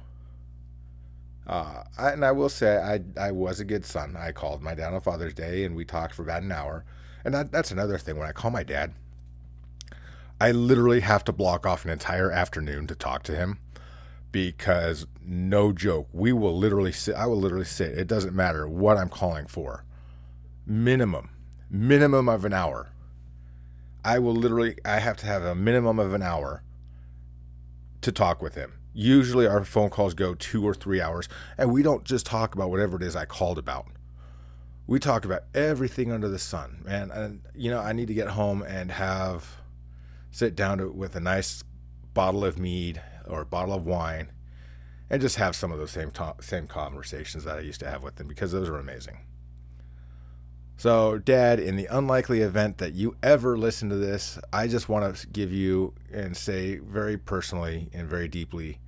uh, 1.48 1.86
I, 1.98 2.12
and 2.12 2.24
I 2.24 2.32
will 2.32 2.48
say 2.48 2.78
I 2.78 3.02
I 3.20 3.32
was 3.32 3.60
a 3.60 3.66
good 3.66 3.84
son. 3.84 4.16
I 4.16 4.34
called 4.34 4.62
my 4.62 4.76
dad 4.76 4.94
on 4.94 5.02
Father's 5.02 5.34
Day, 5.34 5.64
and 5.64 5.76
we 5.76 5.84
talked 5.84 6.14
for 6.14 6.22
about 6.22 6.44
an 6.44 6.52
hour. 6.52 6.86
And 7.26 7.34
that, 7.34 7.52
that's 7.52 7.72
another 7.72 7.98
thing. 7.98 8.20
When 8.20 8.30
I 8.30 8.34
call 8.34 8.52
my 8.52 8.62
dad, 8.62 8.94
I 10.40 10.52
literally 10.52 11.00
have 11.00 11.24
to 11.24 11.32
block 11.32 11.66
off 11.66 11.86
an 11.86 11.90
entire 11.90 12.32
afternoon 12.32 12.86
to 12.86 12.94
talk 12.94 13.24
to 13.24 13.36
him 13.36 13.58
because 14.46 15.08
no 15.26 15.72
joke, 15.72 16.08
we 16.14 16.32
will 16.32 16.56
literally 16.56 16.92
sit. 16.92 17.16
I 17.16 17.26
will 17.26 17.40
literally 17.40 17.66
sit. 17.66 17.98
It 17.98 18.06
doesn't 18.06 18.36
matter 18.36 18.68
what 18.68 18.96
I'm 18.96 19.10
calling 19.10 19.48
for. 19.48 19.84
Minimum, 20.64 21.32
minimum 21.72 22.30
of 22.30 22.46
an 22.46 22.54
hour. 22.54 22.92
I 24.06 24.20
will 24.20 24.36
literally, 24.36 24.76
I 24.86 25.00
have 25.00 25.18
to 25.18 25.26
have 25.26 25.44
a 25.44 25.56
minimum 25.56 25.98
of 25.98 26.14
an 26.14 26.22
hour 26.22 26.62
to 28.02 28.12
talk 28.12 28.40
with 28.44 28.54
him. 28.54 28.74
Usually 28.94 29.48
our 29.48 29.66
phone 29.66 29.90
calls 29.90 30.14
go 30.14 30.36
two 30.36 30.64
or 30.64 30.76
three 30.76 31.02
hours, 31.02 31.28
and 31.58 31.74
we 31.74 31.82
don't 31.82 32.04
just 32.04 32.28
talk 32.28 32.54
about 32.54 32.70
whatever 32.70 32.98
it 32.98 33.02
is 33.04 33.16
I 33.16 33.26
called 33.26 33.58
about. 33.58 33.88
We 34.86 35.00
talk 35.00 35.26
about 35.26 35.46
everything 35.56 36.12
under 36.12 36.30
the 36.30 36.38
sun, 36.38 36.84
man. 36.86 37.10
And, 37.10 37.42
you 37.56 37.72
know, 37.72 37.80
I 37.80 37.92
need 37.92 38.08
to 38.08 38.14
get 38.14 38.28
home 38.30 38.62
and 38.62 38.92
have, 38.92 39.58
sit 40.30 40.56
down 40.56 40.78
to, 40.78 40.92
with 40.92 41.16
a 41.16 41.20
nice 41.20 41.64
bottle 42.14 42.46
of 42.46 42.60
mead 42.60 43.02
or 43.30 43.42
a 43.42 43.46
bottle 43.46 43.74
of 43.74 43.86
wine 43.86 44.32
and 45.10 45.22
just 45.22 45.38
have 45.38 45.56
some 45.56 45.72
of 45.72 45.80
those 45.80 45.92
same 45.92 46.12
same 46.42 46.68
conversations 46.68 47.44
that 47.44 47.58
I 47.58 47.62
used 47.62 47.80
to 47.82 47.90
have 47.90 48.04
with 48.04 48.16
them 48.16 48.28
because 48.28 48.52
those 48.52 48.70
are 48.70 48.78
amazing. 48.78 49.20
So, 50.80 51.18
Dad, 51.18 51.60
in 51.60 51.76
the 51.76 51.88
unlikely 51.88 52.42
event 52.42 52.78
that 52.78 52.94
you 52.94 53.16
ever 53.24 53.58
listen 53.58 53.90
to 53.90 53.96
this, 53.96 54.38
I 54.54 54.68
just 54.68 54.88
want 54.88 55.16
to 55.16 55.28
give 55.28 55.52
you 55.52 55.96
and 56.14 56.38
say 56.38 56.78
very 56.78 57.18
personally 57.18 57.90
and 57.94 58.08
very 58.08 58.28
deeply 58.28 58.80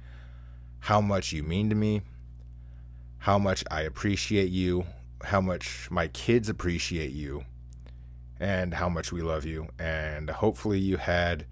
how 0.81 1.01
much 1.01 1.33
you 1.33 1.41
mean 1.41 1.67
to 1.69 1.75
me, 1.75 2.01
how 3.17 3.39
much 3.39 3.63
I 3.71 3.81
appreciate 3.81 4.49
you, 4.49 4.85
how 5.23 5.41
much 5.41 5.89
my 5.89 6.07
kids 6.09 6.47
appreciate 6.47 7.11
you, 7.11 7.45
and 8.39 8.75
how 8.75 8.87
much 8.87 9.11
we 9.11 9.21
love 9.21 9.43
you. 9.45 9.69
And 9.79 10.29
hopefully, 10.29 10.77
you 10.77 10.97
had 10.97 11.47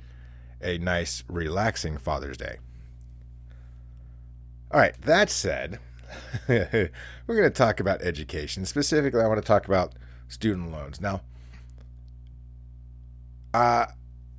a 0.62 0.78
nice, 0.78 1.24
relaxing 1.28 1.98
Father's 1.98 2.38
Day. 2.38 2.58
All 4.70 4.82
right, 4.82 5.00
that 5.04 5.30
said, 5.30 5.80
we're 6.50 6.90
going 7.26 7.44
to 7.44 7.50
talk 7.50 7.80
about 7.80 8.02
education. 8.02 8.66
Specifically, 8.66 9.22
I 9.22 9.28
want 9.28 9.42
to 9.42 9.46
talk 9.46 9.66
about 9.66 9.94
student 10.28 10.72
loans. 10.74 11.00
Now, 11.00 11.22
uh, 13.54 13.86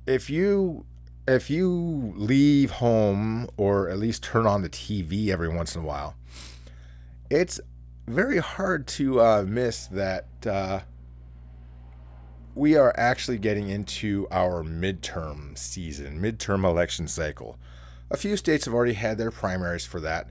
if 0.05 0.29
you 0.29 0.85
if 1.27 1.49
you 1.49 2.13
leave 2.15 2.71
home 2.71 3.47
or 3.57 3.89
at 3.89 3.97
least 3.97 4.23
turn 4.23 4.45
on 4.45 4.61
the 4.61 4.69
TV 4.69 5.29
every 5.29 5.49
once 5.49 5.75
in 5.75 5.81
a 5.81 5.85
while, 5.85 6.15
it's 7.29 7.59
very 8.07 8.37
hard 8.37 8.87
to 8.87 9.21
uh, 9.21 9.43
miss 9.47 9.87
that 9.87 10.27
uh, 10.45 10.81
we 12.55 12.75
are 12.75 12.93
actually 12.97 13.37
getting 13.37 13.69
into 13.69 14.27
our 14.31 14.63
midterm 14.63 15.57
season, 15.57 16.19
midterm 16.19 16.63
election 16.63 17.07
cycle. 17.07 17.57
A 18.11 18.17
few 18.17 18.37
states 18.37 18.65
have 18.65 18.73
already 18.73 18.93
had 18.93 19.17
their 19.17 19.31
primaries 19.31 19.85
for 19.85 19.99
that. 19.99 20.29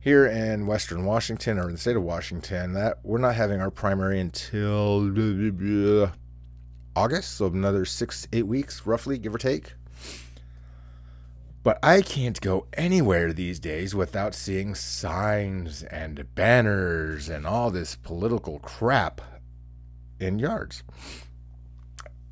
Here 0.00 0.26
in 0.26 0.66
Western 0.66 1.04
Washington 1.04 1.58
or 1.58 1.66
in 1.66 1.72
the 1.72 1.78
state 1.78 1.96
of 1.96 2.02
Washington, 2.02 2.74
that 2.74 2.98
we're 3.02 3.18
not 3.18 3.34
having 3.34 3.60
our 3.60 3.70
primary 3.70 4.20
until 4.20 5.00
August, 6.96 7.36
so 7.36 7.46
another 7.46 7.84
six, 7.84 8.28
eight 8.32 8.46
weeks, 8.46 8.86
roughly, 8.86 9.18
give 9.18 9.34
or 9.34 9.38
take. 9.38 9.72
But 11.62 11.78
I 11.82 12.02
can't 12.02 12.38
go 12.40 12.66
anywhere 12.74 13.32
these 13.32 13.58
days 13.58 13.94
without 13.94 14.34
seeing 14.34 14.74
signs 14.74 15.82
and 15.84 16.26
banners 16.34 17.30
and 17.30 17.46
all 17.46 17.70
this 17.70 17.96
political 17.96 18.58
crap 18.58 19.22
in 20.20 20.38
yards. 20.38 20.82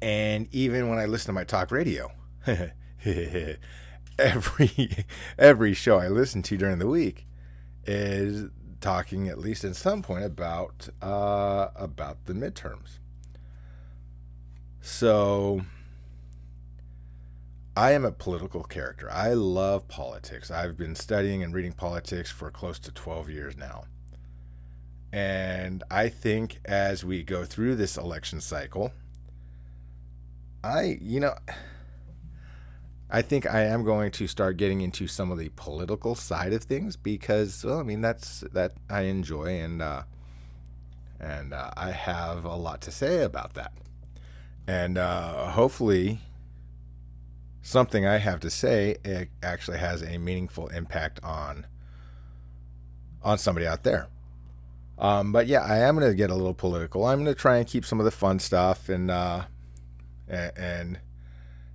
And 0.03 0.49
even 0.53 0.89
when 0.91 0.99
I 0.99 1.07
listen 1.07 1.29
to 1.29 1.33
my 1.33 1.45
talk 1.45 1.71
radio, 1.71 2.11
every 4.19 5.07
every 5.39 5.75
show 5.75 5.99
I 5.99 6.09
listen 6.09 6.43
to 6.43 6.57
during 6.57 6.79
the 6.79 6.87
week 6.87 7.27
is 7.85 8.47
talking 8.81 9.29
at 9.29 9.39
least 9.39 9.65
at 9.65 9.77
some 9.77 10.03
point 10.03 10.25
about 10.25 10.89
uh, 11.01 11.69
about 11.77 12.27
the 12.27 12.33
midterms. 12.33 12.99
So 14.81 15.63
I 17.77 17.93
am 17.93 18.05
a 18.05 18.13
political 18.13 18.65
character. 18.65 19.11
I 19.11 19.33
love 19.33 19.89
politics. 19.89 20.51
I've 20.51 20.77
been 20.77 20.95
studying 20.95 21.43
and 21.43 21.55
reading 21.55 21.73
politics 21.73 22.31
for 22.31 22.51
close 22.51 22.79
to 22.81 22.93
12 22.93 23.31
years 23.31 23.57
now. 23.57 23.85
And 25.13 25.83
I 25.91 26.09
think 26.09 26.59
as 26.65 27.05
we 27.05 27.23
go 27.23 27.45
through 27.45 27.77
this 27.77 27.97
election 27.97 28.41
cycle, 28.41 28.93
I, 30.65 30.99
you 31.01 31.21
know, 31.21 31.35
I 33.15 33.21
think 33.21 33.47
I 33.47 33.65
am 33.65 33.85
going 33.85 34.11
to 34.13 34.27
start 34.27 34.57
getting 34.57 34.81
into 34.81 35.07
some 35.07 35.31
of 35.31 35.37
the 35.37 35.51
political 35.55 36.15
side 36.15 36.55
of 36.55 36.65
things 36.65 36.97
because, 36.97 37.63
well, 37.63 37.79
I 37.79 37.83
mean, 37.83 38.01
that's 38.01 38.41
that 38.53 38.73
I 38.89 39.03
enjoy 39.03 39.61
and 39.61 39.83
uh, 39.83 40.05
and 41.21 41.53
uh, 41.53 41.71
I 41.77 41.91
have 41.91 42.47
a 42.47 42.57
lot 42.57 42.81
to 42.83 42.91
say 42.91 43.23
about 43.23 43.53
that. 43.53 43.73
And 44.67 44.97
uh, 44.97 45.51
hopefully, 45.51 46.21
something 47.61 48.07
I 48.07 48.17
have 48.17 48.41
to 48.41 48.51
say 48.51 48.97
actually 49.43 49.79
has 49.79 50.03
a 50.03 50.17
meaningful 50.17 50.69
impact 50.69 51.21
on 51.23 51.67
on 53.23 53.37
somebody 53.37 53.67
out 53.67 53.83
there. 53.83 54.09
Um, 54.99 55.33
but 55.33 55.47
yeah, 55.47 55.61
I 55.61 55.81
am 55.81 55.99
going 55.99 56.11
to 56.11 56.17
get 56.17 56.31
a 56.31 56.35
little 56.35 56.55
political. 56.55 57.05
I'm 57.05 57.23
going 57.23 57.35
to 57.35 57.39
try 57.39 57.59
and 57.59 57.67
keep 57.67 57.85
some 57.85 57.99
of 57.99 58.07
the 58.07 58.11
fun 58.11 58.39
stuff 58.39 58.89
and, 58.89 59.11
uh, 59.11 59.43
and 60.29 60.53
and 60.57 60.99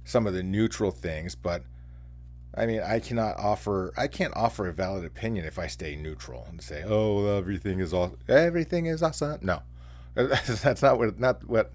some 0.08 0.26
of 0.26 0.34
the 0.34 0.44
neutral 0.44 0.92
things. 0.92 1.36
But 1.36 1.64
I 2.56 2.66
mean, 2.66 2.82
I 2.82 3.00
cannot 3.00 3.38
offer 3.38 3.94
I 3.98 4.08
can't 4.08 4.36
offer 4.36 4.68
a 4.68 4.74
valid 4.74 5.06
opinion 5.06 5.46
if 5.46 5.60
I 5.60 5.68
stay 5.68 5.96
neutral 5.96 6.46
and 6.50 6.62
say, 6.62 6.84
"Oh, 6.86 7.38
everything 7.38 7.80
is 7.80 7.94
all 7.94 8.16
everything 8.28 8.88
is 8.88 9.04
awesome." 9.04 9.40
No, 9.42 9.62
that's 10.16 10.82
not 10.82 10.98
what 10.98 11.20
not 11.20 11.48
what 11.48 11.72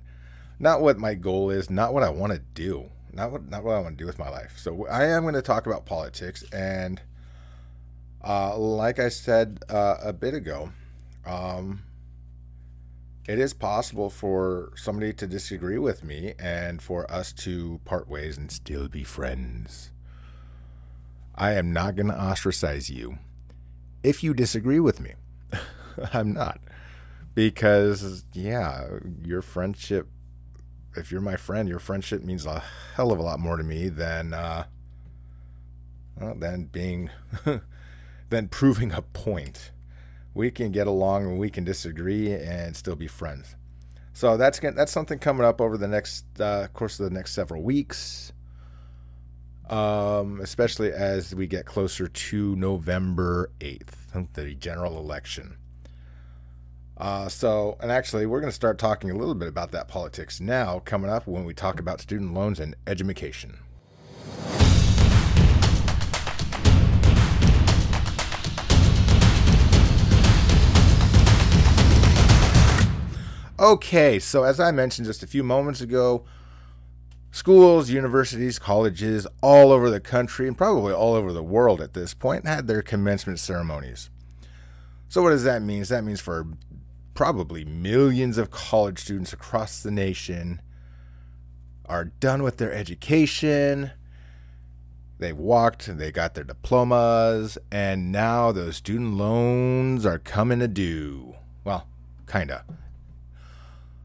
not 0.58 0.80
what 0.80 0.98
my 0.98 1.14
goal 1.14 1.50
is. 1.50 1.70
Not 1.70 1.94
what 1.94 2.02
I 2.02 2.10
want 2.10 2.32
to 2.32 2.38
do 2.38 2.90
not 3.12 3.30
what 3.30 3.48
not 3.48 3.62
what 3.62 3.74
I 3.74 3.80
want 3.80 3.98
to 3.98 4.02
do 4.02 4.06
with 4.06 4.18
my 4.18 4.28
life. 4.28 4.54
So 4.56 4.86
I 4.86 5.04
am 5.04 5.22
going 5.22 5.34
to 5.34 5.42
talk 5.42 5.66
about 5.66 5.84
politics, 5.84 6.44
and 6.52 7.00
uh, 8.26 8.56
like 8.56 8.98
I 8.98 9.08
said 9.08 9.60
uh, 9.68 9.96
a 10.02 10.12
bit 10.12 10.34
ago, 10.34 10.70
um, 11.26 11.82
it 13.26 13.38
is 13.38 13.54
possible 13.54 14.10
for 14.10 14.72
somebody 14.74 15.12
to 15.12 15.26
disagree 15.26 15.78
with 15.78 16.02
me 16.02 16.34
and 16.38 16.82
for 16.82 17.10
us 17.10 17.32
to 17.32 17.80
part 17.84 18.08
ways 18.08 18.36
and 18.36 18.50
still 18.50 18.88
be 18.88 19.04
friends. 19.04 19.92
I 21.34 21.52
am 21.52 21.72
not 21.72 21.94
going 21.96 22.08
to 22.08 22.20
ostracize 22.20 22.90
you 22.90 23.18
if 24.02 24.24
you 24.24 24.34
disagree 24.34 24.80
with 24.80 25.00
me. 25.00 25.14
I'm 26.12 26.32
not. 26.32 26.60
Because, 27.34 28.24
yeah, 28.32 28.88
your 29.24 29.40
friendship, 29.40 30.08
if 30.96 31.10
you're 31.10 31.20
my 31.20 31.36
friend, 31.36 31.68
your 31.68 31.78
friendship 31.78 32.22
means 32.22 32.44
a 32.44 32.62
hell 32.94 33.12
of 33.12 33.18
a 33.18 33.22
lot 33.22 33.38
more 33.38 33.56
to 33.56 33.62
me 33.62 33.88
than, 33.88 34.34
uh, 34.34 34.64
well, 36.20 36.34
than 36.34 36.64
being, 36.64 37.08
than 38.28 38.48
proving 38.48 38.92
a 38.92 39.00
point. 39.00 39.70
We 40.34 40.50
can 40.50 40.72
get 40.72 40.86
along 40.86 41.26
and 41.26 41.38
we 41.38 41.50
can 41.50 41.64
disagree 41.64 42.32
and 42.32 42.76
still 42.76 42.96
be 42.96 43.06
friends. 43.06 43.56
So 44.14 44.36
that's 44.36 44.58
that's 44.60 44.92
something 44.92 45.18
coming 45.18 45.44
up 45.46 45.60
over 45.60 45.76
the 45.78 45.88
next 45.88 46.24
uh, 46.40 46.68
course 46.68 47.00
of 47.00 47.08
the 47.08 47.14
next 47.14 47.32
several 47.32 47.62
weeks, 47.62 48.32
um, 49.70 50.40
especially 50.42 50.92
as 50.92 51.34
we 51.34 51.46
get 51.46 51.64
closer 51.64 52.08
to 52.08 52.56
November 52.56 53.50
eighth, 53.60 54.12
the 54.34 54.54
general 54.54 54.98
election. 54.98 55.56
Uh, 56.98 57.28
so, 57.28 57.76
and 57.80 57.90
actually, 57.90 58.26
we're 58.26 58.40
going 58.40 58.50
to 58.50 58.54
start 58.54 58.78
talking 58.78 59.10
a 59.10 59.16
little 59.16 59.34
bit 59.34 59.48
about 59.48 59.72
that 59.72 59.88
politics 59.88 60.40
now, 60.40 60.78
coming 60.80 61.10
up 61.10 61.26
when 61.26 61.44
we 61.44 61.54
talk 61.54 61.80
about 61.80 62.00
student 62.00 62.32
loans 62.34 62.60
and 62.60 62.76
education. 62.86 63.58
Okay, 73.62 74.18
so 74.18 74.42
as 74.42 74.58
I 74.58 74.72
mentioned 74.72 75.06
just 75.06 75.22
a 75.22 75.26
few 75.28 75.44
moments 75.44 75.80
ago, 75.80 76.24
schools, 77.30 77.90
universities, 77.90 78.58
colleges 78.58 79.24
all 79.40 79.70
over 79.70 79.88
the 79.88 80.00
country 80.00 80.48
and 80.48 80.58
probably 80.58 80.92
all 80.92 81.14
over 81.14 81.32
the 81.32 81.44
world 81.44 81.80
at 81.80 81.94
this 81.94 82.12
point 82.12 82.44
had 82.44 82.66
their 82.66 82.82
commencement 82.82 83.38
ceremonies. 83.38 84.10
So, 85.08 85.22
what 85.22 85.30
does 85.30 85.44
that 85.44 85.62
mean? 85.62 85.84
That 85.84 86.02
means 86.02 86.20
for 86.20 86.44
probably 87.14 87.64
millions 87.64 88.36
of 88.36 88.50
college 88.50 88.98
students 88.98 89.32
across 89.32 89.80
the 89.80 89.92
nation 89.92 90.60
are 91.86 92.06
done 92.06 92.42
with 92.42 92.56
their 92.56 92.72
education. 92.72 93.92
They've 95.20 95.38
walked, 95.38 95.96
they 95.98 96.10
got 96.10 96.34
their 96.34 96.42
diplomas, 96.42 97.58
and 97.70 98.10
now 98.10 98.50
those 98.50 98.74
student 98.74 99.14
loans 99.14 100.04
are 100.04 100.18
coming 100.18 100.58
to 100.58 100.66
due. 100.66 101.36
Well, 101.62 101.86
kind 102.26 102.50
of. 102.50 102.62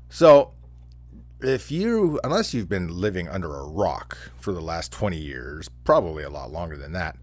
So, 0.10 0.54
if 1.42 1.72
you, 1.72 2.20
unless 2.24 2.54
you've 2.54 2.70
been 2.70 2.88
living 2.88 3.28
under 3.28 3.56
a 3.56 3.68
rock 3.68 4.18
for 4.40 4.52
the 4.54 4.62
last 4.62 4.92
20 4.92 5.18
years, 5.18 5.70
probably 5.84 6.24
a 6.24 6.30
lot 6.30 6.52
longer 6.52 6.78
than 6.78 6.94
that, 6.94 7.18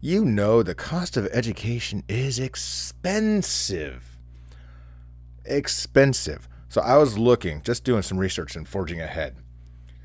you 0.00 0.24
know 0.24 0.62
the 0.62 0.74
cost 0.74 1.16
of 1.16 1.26
education 1.32 2.02
is 2.08 2.38
expensive. 2.38 4.18
Expensive. 5.44 6.48
So, 6.68 6.80
I 6.80 6.96
was 6.96 7.18
looking, 7.18 7.62
just 7.62 7.84
doing 7.84 8.02
some 8.02 8.18
research 8.18 8.56
and 8.56 8.68
forging 8.68 9.00
ahead. 9.00 9.36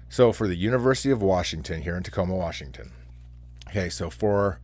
So, 0.10 0.32
for 0.32 0.48
the 0.48 0.56
University 0.56 1.12
of 1.12 1.22
Washington 1.22 1.82
here 1.82 1.98
in 1.98 2.04
Tacoma, 2.04 2.36
Washington, 2.36 2.92
okay, 3.68 3.90
so 3.90 4.10
for 4.10 4.60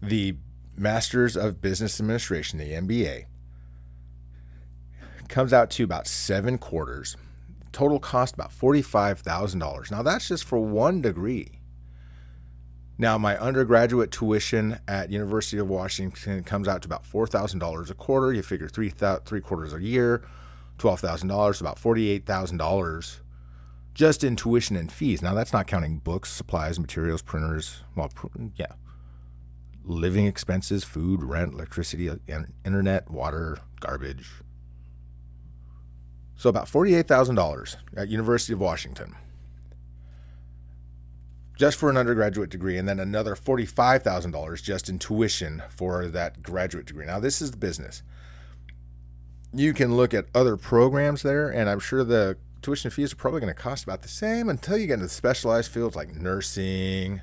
the 0.00 0.36
Masters 0.76 1.36
of 1.36 1.60
Business 1.60 2.00
Administration, 2.00 2.58
the 2.58 2.72
MBA, 2.72 3.26
comes 5.32 5.52
out 5.52 5.70
to 5.70 5.82
about 5.82 6.06
seven 6.06 6.58
quarters. 6.58 7.16
Total 7.72 7.98
cost 7.98 8.34
about 8.34 8.52
$45,000. 8.52 9.90
Now, 9.90 10.02
that's 10.02 10.28
just 10.28 10.44
for 10.44 10.58
one 10.58 11.00
degree. 11.00 11.58
Now, 12.98 13.16
my 13.16 13.36
undergraduate 13.38 14.10
tuition 14.10 14.78
at 14.86 15.10
University 15.10 15.56
of 15.58 15.68
Washington 15.68 16.44
comes 16.44 16.68
out 16.68 16.82
to 16.82 16.86
about 16.86 17.04
$4,000 17.04 17.90
a 17.90 17.94
quarter. 17.94 18.32
You 18.32 18.42
figure 18.42 18.68
three, 18.68 18.90
th- 18.90 19.20
three 19.24 19.40
quarters 19.40 19.72
a 19.72 19.82
year, 19.82 20.22
$12,000, 20.78 21.60
about 21.60 21.80
$48,000 21.80 23.20
just 23.94 24.24
in 24.24 24.36
tuition 24.36 24.76
and 24.76 24.92
fees. 24.92 25.22
Now, 25.22 25.34
that's 25.34 25.52
not 25.52 25.66
counting 25.66 25.98
books, 25.98 26.30
supplies, 26.30 26.78
materials, 26.78 27.22
printers, 27.22 27.82
well, 27.96 28.10
pr- 28.14 28.28
yeah, 28.54 28.72
living 29.82 30.26
expenses, 30.26 30.84
food, 30.84 31.22
rent, 31.22 31.54
electricity, 31.54 32.10
uh, 32.10 32.16
internet, 32.64 33.10
water, 33.10 33.58
garbage, 33.80 34.30
so 36.42 36.50
about 36.50 36.66
$48,000 36.66 37.76
at 37.96 38.08
University 38.08 38.52
of 38.52 38.58
Washington. 38.58 39.14
Just 41.56 41.78
for 41.78 41.88
an 41.88 41.96
undergraduate 41.96 42.50
degree, 42.50 42.78
and 42.78 42.88
then 42.88 42.98
another 42.98 43.36
$45,000 43.36 44.60
just 44.60 44.88
in 44.88 44.98
tuition 44.98 45.62
for 45.70 46.08
that 46.08 46.42
graduate 46.42 46.86
degree. 46.86 47.06
Now, 47.06 47.20
this 47.20 47.40
is 47.40 47.52
the 47.52 47.58
business. 47.58 48.02
You 49.54 49.72
can 49.72 49.96
look 49.96 50.12
at 50.12 50.26
other 50.34 50.56
programs 50.56 51.22
there, 51.22 51.48
and 51.48 51.70
I'm 51.70 51.78
sure 51.78 52.02
the 52.02 52.36
tuition 52.60 52.90
fees 52.90 53.12
are 53.12 53.16
probably 53.16 53.38
going 53.38 53.54
to 53.54 53.62
cost 53.62 53.84
about 53.84 54.02
the 54.02 54.08
same 54.08 54.48
until 54.48 54.76
you 54.76 54.88
get 54.88 54.94
into 54.94 55.08
specialized 55.10 55.70
fields 55.70 55.94
like 55.94 56.12
nursing, 56.12 57.22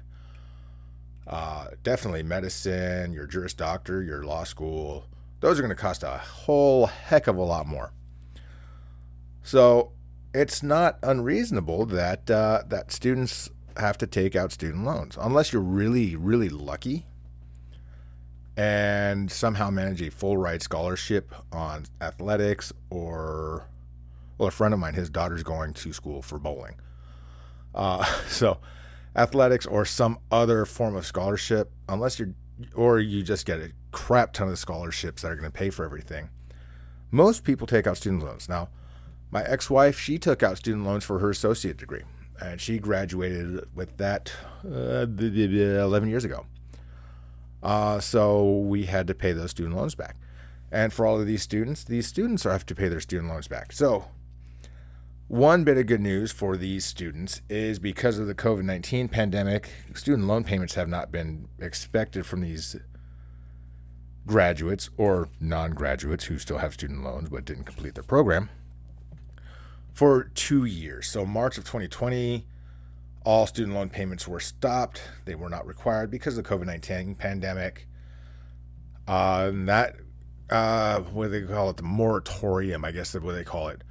uh, 1.28 1.68
definitely 1.84 2.24
medicine, 2.24 3.12
your 3.12 3.28
Juris 3.28 3.54
Doctor, 3.54 4.02
your 4.02 4.24
law 4.24 4.46
school. 4.46 5.08
Those 5.42 5.60
are 5.60 5.62
going 5.62 5.76
to 5.76 5.82
cost 5.82 6.04
a 6.04 6.20
whole 6.20 6.86
heck 6.86 7.28
of 7.28 7.36
a 7.36 7.44
lot 7.44 7.68
more. 7.68 7.92
So 9.50 9.94
it's 10.32 10.62
not 10.62 11.00
unreasonable 11.02 11.88
that 11.88 12.30
uh, 12.30 12.62
that 12.68 12.92
students 12.92 13.50
have 13.78 13.98
to 13.98 14.06
take 14.06 14.36
out 14.36 14.52
student 14.52 14.86
loans 14.86 15.18
unless 15.20 15.52
you're 15.52 15.64
really 15.64 16.16
really 16.16 16.50
lucky 16.50 17.08
and 18.56 19.32
somehow 19.32 19.72
manage 19.72 20.04
a 20.04 20.12
full 20.12 20.38
ride 20.38 20.62
scholarship 20.62 21.34
on 21.52 21.88
athletics 22.00 22.72
or 22.92 23.68
well 24.38 24.50
a 24.50 24.52
friend 24.52 24.72
of 24.72 24.80
mine 24.80 24.94
his 24.94 25.10
daughter's 25.10 25.42
going 25.42 25.74
to 25.74 25.94
school 25.94 26.22
for 26.22 26.38
bowling. 26.38 26.76
Uh, 27.74 28.04
so 28.28 28.60
athletics 29.16 29.66
or 29.66 29.84
some 29.84 30.20
other 30.32 30.64
form 30.64 30.96
of 30.96 31.08
scholarship 31.08 31.72
unless 31.88 32.20
you're 32.20 32.36
or 32.76 33.00
you 33.00 33.24
just 33.24 33.48
get 33.48 33.60
a 33.60 33.72
crap 33.90 34.32
ton 34.32 34.48
of 34.48 34.60
scholarships 34.60 35.24
that 35.24 35.32
are 35.32 35.36
going 35.36 35.52
to 35.52 35.58
pay 35.58 35.72
for 35.72 35.86
everything 35.86 36.30
most 37.10 37.44
people 37.44 37.66
take 37.66 37.88
out 37.88 37.98
student 37.98 38.24
loans. 38.24 38.48
Now 38.48 38.70
my 39.32 39.44
ex 39.44 39.70
wife, 39.70 40.00
she 40.00 40.18
took 40.18 40.42
out 40.42 40.58
student 40.58 40.86
loans 40.86 41.04
for 41.04 41.20
her 41.20 41.30
associate 41.30 41.78
degree, 41.78 42.04
and 42.42 42.60
she 42.60 42.80
graduated 42.80 43.68
with 43.76 43.98
that 43.98 44.32
uh, 44.66 45.06
11 45.08 46.10
years 46.10 46.26
ago. 46.26 46.46
Uh, 47.62 48.00
so 48.00 48.60
we 48.60 48.86
had 48.86 49.06
to 49.08 49.14
pay 49.14 49.32
those 49.32 49.52
student 49.52 49.76
loans 49.76 49.96
back. 49.96 50.16
And 50.72 50.94
for 50.94 51.06
all 51.06 51.20
of 51.20 51.28
these 51.28 51.42
students, 51.42 51.84
these 51.84 52.08
students 52.08 52.44
have 52.44 52.66
to 52.68 52.76
pay 52.76 52.88
their 52.88 53.00
student 53.00 53.30
loans 53.30 53.48
back. 53.48 53.72
So, 53.72 54.06
one 55.28 55.64
bit 55.64 55.78
of 55.78 55.86
good 55.86 56.02
news 56.02 56.32
for 56.32 56.58
these 56.58 56.86
students 56.86 57.42
is 57.50 57.78
because 57.78 58.18
of 58.18 58.28
the 58.28 58.36
COVID 58.36 58.64
19 58.64 59.10
pandemic, 59.10 59.70
student 59.94 60.28
loan 60.28 60.44
payments 60.44 60.76
have 60.76 60.88
not 60.88 61.12
been 61.12 61.48
expected 61.60 62.26
from 62.26 62.42
these 62.42 62.76
graduates 64.26 64.90
or 64.98 65.30
non 65.40 65.72
graduates 65.72 66.26
who 66.26 66.38
still 66.38 66.60
have 66.60 66.74
student 66.74 67.04
loans 67.04 67.30
but 67.30 67.46
didn't 67.46 67.64
complete 67.66 67.96
their 67.96 68.04
program 68.04 68.50
for 69.94 70.26
two 70.36 70.66
years. 70.66 71.08
So, 71.08 71.26
March 71.26 71.58
of 71.58 71.66
2020, 71.66 72.46
all 73.26 73.46
student 73.46 73.76
loan 73.76 73.90
payments 73.90 74.28
were 74.28 74.40
stopped. 74.40 75.02
They 75.26 75.36
were 75.36 75.50
not 75.50 75.68
required 75.68 76.10
because 76.10 76.38
of 76.38 76.44
the 76.44 76.50
COVID 76.50 76.66
19 76.66 77.16
pandemic. 77.16 77.88
Uh, 79.08 79.52
that, 79.66 79.96
uh, 80.50 81.02
what 81.02 81.32
do 81.32 81.42
they 81.42 81.54
call 81.54 81.72
it? 81.72 81.78
The 81.78 81.84
moratorium, 81.84 82.86
I 82.86 82.92
guess 82.92 83.14
is 83.14 83.22
what 83.22 83.34
they 83.34 83.44
call 83.44 83.70
it, 83.70 83.84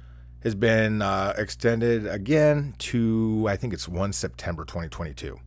has 0.43 0.55
been 0.55 1.01
uh, 1.01 1.33
extended 1.37 2.07
again 2.07 2.73
to, 2.79 3.45
I 3.49 3.57
think 3.57 3.73
it's 3.73 3.87
1 3.87 4.13
September 4.13 4.65
2022. 4.65 5.39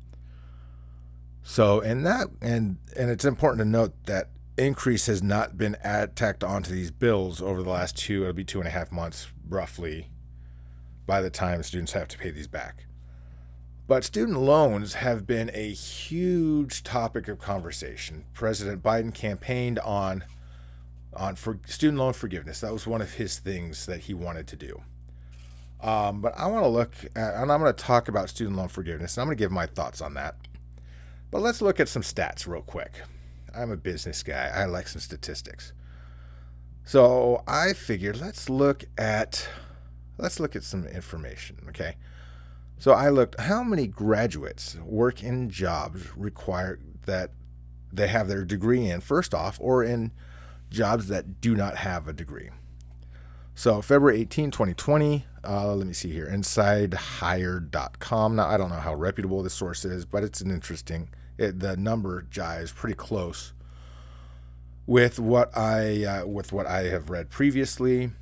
So, 1.42 1.80
and 1.80 2.06
that, 2.06 2.28
and, 2.40 2.78
and 2.96 3.10
it's 3.10 3.24
important 3.24 3.60
to 3.60 3.64
note 3.64 3.94
that 4.06 4.30
increase 4.56 5.06
has 5.06 5.22
not 5.22 5.56
been 5.56 5.76
tacked 6.14 6.44
onto 6.44 6.70
these 6.70 6.90
bills 6.90 7.42
over 7.42 7.62
the 7.62 7.70
last 7.70 7.96
two, 7.96 8.22
it'll 8.22 8.34
be 8.34 8.44
two 8.44 8.58
and 8.58 8.68
a 8.68 8.70
half 8.70 8.92
months 8.92 9.28
roughly 9.48 10.11
by 11.06 11.20
the 11.20 11.30
time 11.30 11.62
students 11.62 11.92
have 11.92 12.08
to 12.08 12.18
pay 12.18 12.30
these 12.30 12.48
back. 12.48 12.86
But 13.86 14.04
student 14.04 14.38
loans 14.38 14.94
have 14.94 15.26
been 15.26 15.50
a 15.52 15.70
huge 15.72 16.82
topic 16.82 17.28
of 17.28 17.38
conversation. 17.38 18.24
President 18.32 18.82
Biden 18.82 19.12
campaigned 19.12 19.78
on 19.80 20.24
on 21.14 21.36
for 21.36 21.58
student 21.66 21.98
loan 21.98 22.14
forgiveness. 22.14 22.60
That 22.60 22.72
was 22.72 22.86
one 22.86 23.02
of 23.02 23.14
his 23.14 23.38
things 23.38 23.84
that 23.86 24.00
he 24.00 24.14
wanted 24.14 24.46
to 24.48 24.56
do. 24.56 24.82
Um, 25.82 26.20
but 26.20 26.32
I 26.38 26.46
want 26.46 26.64
to 26.64 26.68
look 26.68 26.94
at, 27.16 27.34
and 27.34 27.52
I'm 27.52 27.60
going 27.60 27.74
to 27.74 27.82
talk 27.82 28.08
about 28.08 28.30
student 28.30 28.56
loan 28.56 28.68
forgiveness, 28.68 29.16
and 29.16 29.22
I'm 29.22 29.26
going 29.26 29.36
to 29.36 29.44
give 29.44 29.50
my 29.50 29.66
thoughts 29.66 30.00
on 30.00 30.14
that. 30.14 30.36
But 31.30 31.42
let's 31.42 31.60
look 31.60 31.80
at 31.80 31.88
some 31.88 32.02
stats 32.02 32.46
real 32.46 32.62
quick. 32.62 32.92
I'm 33.54 33.70
a 33.70 33.76
business 33.76 34.22
guy. 34.22 34.50
I 34.54 34.64
like 34.66 34.88
some 34.88 35.00
statistics. 35.00 35.72
So 36.84 37.42
I 37.46 37.72
figured 37.74 38.20
let's 38.20 38.48
look 38.48 38.84
at 38.96 39.48
let's 40.22 40.40
look 40.40 40.56
at 40.56 40.62
some 40.62 40.86
information, 40.86 41.58
okay? 41.68 41.96
So 42.78 42.92
I 42.92 43.10
looked 43.10 43.38
how 43.40 43.62
many 43.62 43.86
graduates 43.88 44.76
work 44.76 45.22
in 45.22 45.50
jobs 45.50 46.16
require 46.16 46.78
that 47.06 47.32
they 47.92 48.06
have 48.06 48.28
their 48.28 48.44
degree 48.44 48.88
in, 48.88 49.00
first 49.00 49.34
off, 49.34 49.58
or 49.60 49.82
in 49.84 50.12
jobs 50.70 51.08
that 51.08 51.40
do 51.40 51.56
not 51.56 51.78
have 51.78 52.06
a 52.08 52.12
degree. 52.12 52.50
So, 53.54 53.82
February 53.82 54.22
18, 54.22 54.50
2020, 54.50 55.26
uh, 55.46 55.74
let 55.74 55.86
me 55.86 55.92
see 55.92 56.10
here, 56.10 56.26
insidehire.com. 56.26 58.36
Now, 58.36 58.48
I 58.48 58.56
don't 58.56 58.70
know 58.70 58.76
how 58.76 58.94
reputable 58.94 59.42
this 59.42 59.52
source 59.52 59.84
is, 59.84 60.06
but 60.06 60.24
it's 60.24 60.40
an 60.40 60.50
interesting, 60.50 61.10
it, 61.36 61.60
the 61.60 61.76
number 61.76 62.22
jives 62.22 62.74
pretty 62.74 62.94
close 62.94 63.52
with 64.86 65.18
what 65.18 65.54
I 65.56 66.04
uh, 66.04 66.26
with 66.26 66.52
what 66.52 66.66
I 66.66 66.84
have 66.84 67.10
read 67.10 67.28
previously. 67.28 68.12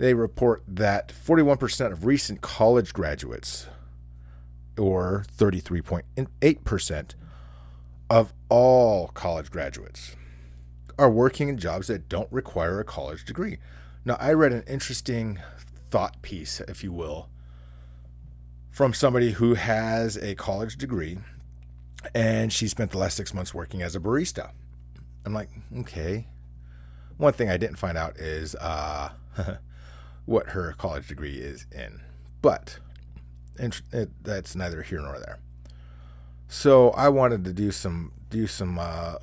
They 0.00 0.14
report 0.14 0.62
that 0.66 1.12
41% 1.12 1.92
of 1.92 2.06
recent 2.06 2.40
college 2.40 2.94
graduates, 2.94 3.66
or 4.78 5.26
33.8% 5.36 7.14
of 8.08 8.32
all 8.48 9.08
college 9.08 9.50
graduates, 9.50 10.16
are 10.98 11.10
working 11.10 11.50
in 11.50 11.58
jobs 11.58 11.88
that 11.88 12.08
don't 12.08 12.32
require 12.32 12.80
a 12.80 12.84
college 12.84 13.26
degree. 13.26 13.58
Now, 14.06 14.16
I 14.18 14.32
read 14.32 14.54
an 14.54 14.64
interesting 14.66 15.38
thought 15.90 16.22
piece, 16.22 16.60
if 16.60 16.82
you 16.82 16.92
will, 16.92 17.28
from 18.70 18.94
somebody 18.94 19.32
who 19.32 19.52
has 19.52 20.16
a 20.16 20.34
college 20.34 20.78
degree 20.78 21.18
and 22.14 22.50
she 22.50 22.68
spent 22.68 22.92
the 22.92 22.98
last 22.98 23.18
six 23.18 23.34
months 23.34 23.52
working 23.52 23.82
as 23.82 23.94
a 23.94 24.00
barista. 24.00 24.52
I'm 25.26 25.34
like, 25.34 25.50
okay. 25.80 26.26
One 27.18 27.34
thing 27.34 27.50
I 27.50 27.58
didn't 27.58 27.76
find 27.76 27.98
out 27.98 28.16
is 28.16 28.54
uh, 28.54 29.10
what 30.26 30.50
her 30.50 30.74
college 30.78 31.08
degree 31.08 31.36
is 31.36 31.66
in, 31.72 32.00
but 32.42 32.78
it, 33.58 34.10
that's 34.22 34.54
neither 34.54 34.82
here 34.82 35.00
nor 35.00 35.18
there. 35.18 35.38
So 36.48 36.90
I 36.90 37.08
wanted 37.08 37.44
to 37.44 37.52
do 37.52 37.70
some 37.70 38.12
do 38.28 38.46
some 38.46 38.78
uh, 38.78 39.16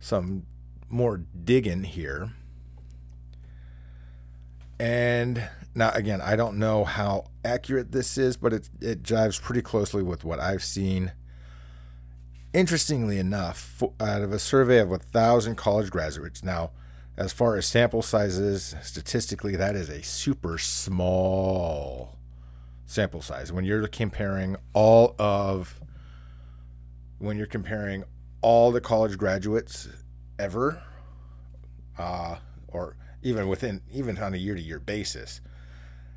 some 0.00 0.46
more 0.88 1.22
digging 1.44 1.84
here 1.84 2.30
and 4.78 5.48
now, 5.74 5.90
again, 5.92 6.20
I 6.20 6.36
don't 6.36 6.58
know 6.58 6.84
how 6.84 7.26
accurate 7.44 7.92
this 7.92 8.18
is, 8.18 8.36
but 8.36 8.52
it, 8.52 8.70
it 8.80 9.02
jives 9.02 9.40
pretty 9.40 9.62
closely 9.62 10.02
with 10.02 10.24
what 10.24 10.40
I've 10.40 10.64
seen. 10.64 11.12
Interestingly 12.52 13.18
enough, 13.18 13.82
out 14.00 14.22
of 14.22 14.32
a 14.32 14.38
survey 14.38 14.78
of 14.78 14.88
a 14.88 14.92
1,000 14.92 15.56
college 15.56 15.90
graduates, 15.90 16.42
now, 16.42 16.70
as 17.16 17.32
far 17.32 17.56
as 17.56 17.66
sample 17.66 18.02
sizes, 18.02 18.74
statistically, 18.82 19.56
that 19.56 19.74
is 19.74 19.88
a 19.88 20.02
super 20.02 20.58
small 20.58 22.18
sample 22.84 23.22
size. 23.22 23.52
When 23.52 23.64
you're 23.64 23.86
comparing 23.88 24.56
all 24.74 25.14
of, 25.18 25.80
when 27.18 27.38
you're 27.38 27.46
comparing 27.46 28.04
all 28.42 28.70
the 28.70 28.80
college 28.80 29.16
graduates 29.16 29.88
ever, 30.38 30.82
uh, 31.98 32.36
or 32.68 32.96
even 33.22 33.48
within 33.48 33.80
even 33.90 34.18
on 34.18 34.34
a 34.34 34.36
year 34.36 34.54
to 34.54 34.60
year 34.60 34.78
basis, 34.78 35.40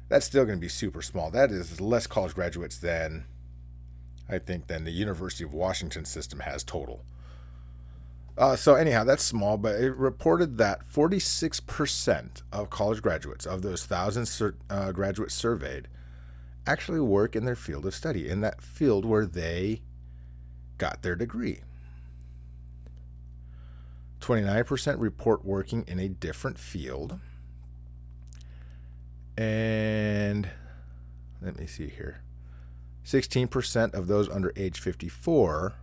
that's 0.09 0.25
still 0.25 0.43
going 0.43 0.57
to 0.57 0.61
be 0.61 0.67
super 0.67 1.01
small. 1.01 1.31
That 1.31 1.49
is 1.49 1.79
less 1.79 2.07
college 2.07 2.35
graduates 2.35 2.77
than 2.77 3.25
I 4.27 4.37
think 4.39 4.67
than 4.67 4.83
the 4.83 4.91
University 4.91 5.45
of 5.45 5.53
Washington 5.53 6.03
system 6.03 6.41
has 6.41 6.63
total. 6.63 7.05
Uh, 8.39 8.55
so 8.55 8.75
anyhow, 8.75 9.03
that's 9.03 9.21
small, 9.21 9.57
but 9.57 9.75
it 9.75 9.93
reported 9.97 10.57
that 10.57 10.87
46% 10.87 12.41
of 12.53 12.69
college 12.69 13.01
graduates 13.01 13.45
of 13.45 13.63
those 13.63 13.85
thousand 13.85 14.27
sur- 14.27 14.55
uh, 14.69 14.93
graduates 14.93 15.33
surveyed 15.33 15.89
actually 16.65 17.01
work 17.01 17.35
in 17.35 17.43
their 17.43 17.55
field 17.55 17.85
of 17.85 17.93
study, 17.93 18.29
in 18.29 18.39
that 18.39 18.61
field 18.61 19.03
where 19.03 19.25
they 19.25 19.81
got 20.77 21.01
their 21.01 21.17
degree. 21.17 21.59
29% 24.21 24.95
report 24.99 25.43
working 25.43 25.83
in 25.85 25.99
a 25.99 26.07
different 26.07 26.57
field. 26.57 27.19
And 29.37 30.49
let 31.41 31.59
me 31.59 31.67
see 31.67 31.89
here 31.89 32.21
16% 33.05 33.93
of 33.93 34.07
those 34.07 34.29
under 34.29 34.53
age 34.55 34.79
54 34.79 35.73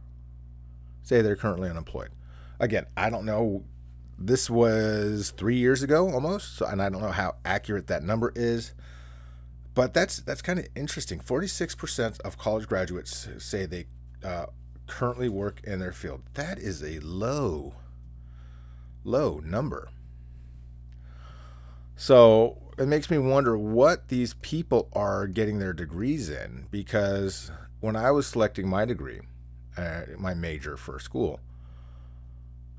say 1.02 1.20
they're 1.20 1.36
currently 1.36 1.68
unemployed. 1.68 2.10
Again, 2.58 2.86
I 2.96 3.10
don't 3.10 3.24
know. 3.24 3.64
This 4.18 4.48
was 4.48 5.34
three 5.36 5.56
years 5.56 5.82
ago 5.82 6.10
almost, 6.10 6.60
and 6.62 6.80
I 6.80 6.88
don't 6.88 7.02
know 7.02 7.08
how 7.10 7.36
accurate 7.44 7.86
that 7.88 8.02
number 8.02 8.32
is. 8.34 8.72
But 9.74 9.92
that's 9.92 10.20
that's 10.20 10.40
kind 10.40 10.58
of 10.58 10.66
interesting. 10.74 11.20
46% 11.20 12.20
of 12.22 12.38
college 12.38 12.66
graduates 12.66 13.28
say 13.38 13.66
they 13.66 13.84
uh, 14.24 14.46
currently 14.86 15.28
work 15.28 15.60
in 15.64 15.80
their 15.80 15.92
field. 15.92 16.22
That 16.32 16.58
is 16.58 16.82
a 16.82 16.98
low 17.00 17.74
low 19.04 19.40
number. 19.44 19.88
So 21.94 22.58
it 22.78 22.86
makes 22.86 23.10
me 23.10 23.18
wonder 23.18 23.56
what 23.56 24.08
these 24.08 24.34
people 24.34 24.88
are 24.92 25.26
getting 25.26 25.58
their 25.58 25.72
degrees 25.72 26.28
in 26.28 26.66
because 26.70 27.50
when 27.80 27.96
I 27.96 28.10
was 28.10 28.26
selecting 28.26 28.68
my 28.68 28.84
degree, 28.84 29.20
uh, 29.76 30.02
my 30.18 30.34
major 30.34 30.76
for 30.76 30.98
school, 30.98 31.40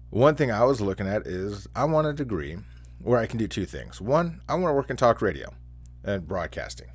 one 0.09 0.35
thing 0.35 0.51
I 0.51 0.63
was 0.63 0.81
looking 0.81 1.07
at 1.07 1.27
is 1.27 1.67
I 1.75 1.85
want 1.85 2.07
a 2.07 2.13
degree 2.13 2.57
where 2.99 3.19
I 3.19 3.25
can 3.25 3.37
do 3.37 3.47
two 3.47 3.65
things. 3.65 3.99
One, 3.99 4.41
I 4.47 4.55
want 4.55 4.71
to 4.71 4.75
work 4.75 4.89
in 4.89 4.97
talk 4.97 5.21
radio 5.21 5.53
and 6.03 6.27
broadcasting. 6.27 6.87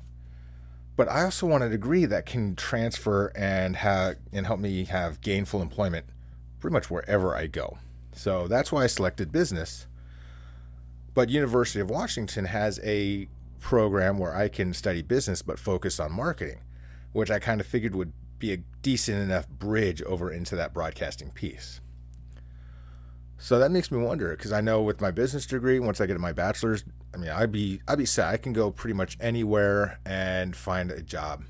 But 0.95 1.09
I 1.09 1.23
also 1.23 1.47
want 1.47 1.63
a 1.63 1.69
degree 1.69 2.05
that 2.05 2.25
can 2.25 2.55
transfer 2.55 3.31
and 3.35 3.75
have 3.77 4.17
and 4.31 4.45
help 4.45 4.59
me 4.59 4.85
have 4.85 5.21
gainful 5.21 5.61
employment 5.61 6.05
pretty 6.59 6.73
much 6.73 6.89
wherever 6.89 7.35
I 7.35 7.47
go. 7.47 7.77
So 8.13 8.47
that's 8.47 8.71
why 8.71 8.83
I 8.83 8.87
selected 8.87 9.31
business. 9.31 9.87
But 11.13 11.29
University 11.29 11.79
of 11.79 11.89
Washington 11.89 12.45
has 12.45 12.79
a 12.83 13.27
program 13.59 14.17
where 14.17 14.35
I 14.35 14.49
can 14.49 14.73
study 14.73 15.01
business 15.01 15.41
but 15.41 15.59
focus 15.59 15.99
on 15.99 16.11
marketing, 16.11 16.61
which 17.11 17.31
I 17.31 17.39
kind 17.39 17.61
of 17.61 17.67
figured 17.67 17.95
would 17.95 18.13
be 18.39 18.53
a 18.53 18.57
decent 18.81 19.19
enough 19.19 19.47
bridge 19.47 20.01
over 20.03 20.31
into 20.31 20.55
that 20.55 20.73
broadcasting 20.73 21.31
piece. 21.31 21.79
So 23.37 23.59
that 23.59 23.71
makes 23.71 23.91
me 23.91 23.97
wonder 23.97 24.29
because 24.29 24.53
I 24.53 24.61
know 24.61 24.81
with 24.81 25.01
my 25.01 25.11
business 25.11 25.45
degree, 25.45 25.79
once 25.79 25.99
I 25.99 26.05
get 26.05 26.17
my 26.19 26.31
bachelor's, 26.31 26.83
I 27.13 27.17
mean, 27.17 27.29
I'd 27.29 27.51
be 27.51 27.81
I'd 27.87 27.97
be 27.97 28.05
set. 28.05 28.27
I 28.27 28.37
can 28.37 28.53
go 28.53 28.71
pretty 28.71 28.93
much 28.93 29.17
anywhere 29.19 29.99
and 30.05 30.55
find 30.55 30.91
a 30.91 31.01
job. 31.01 31.43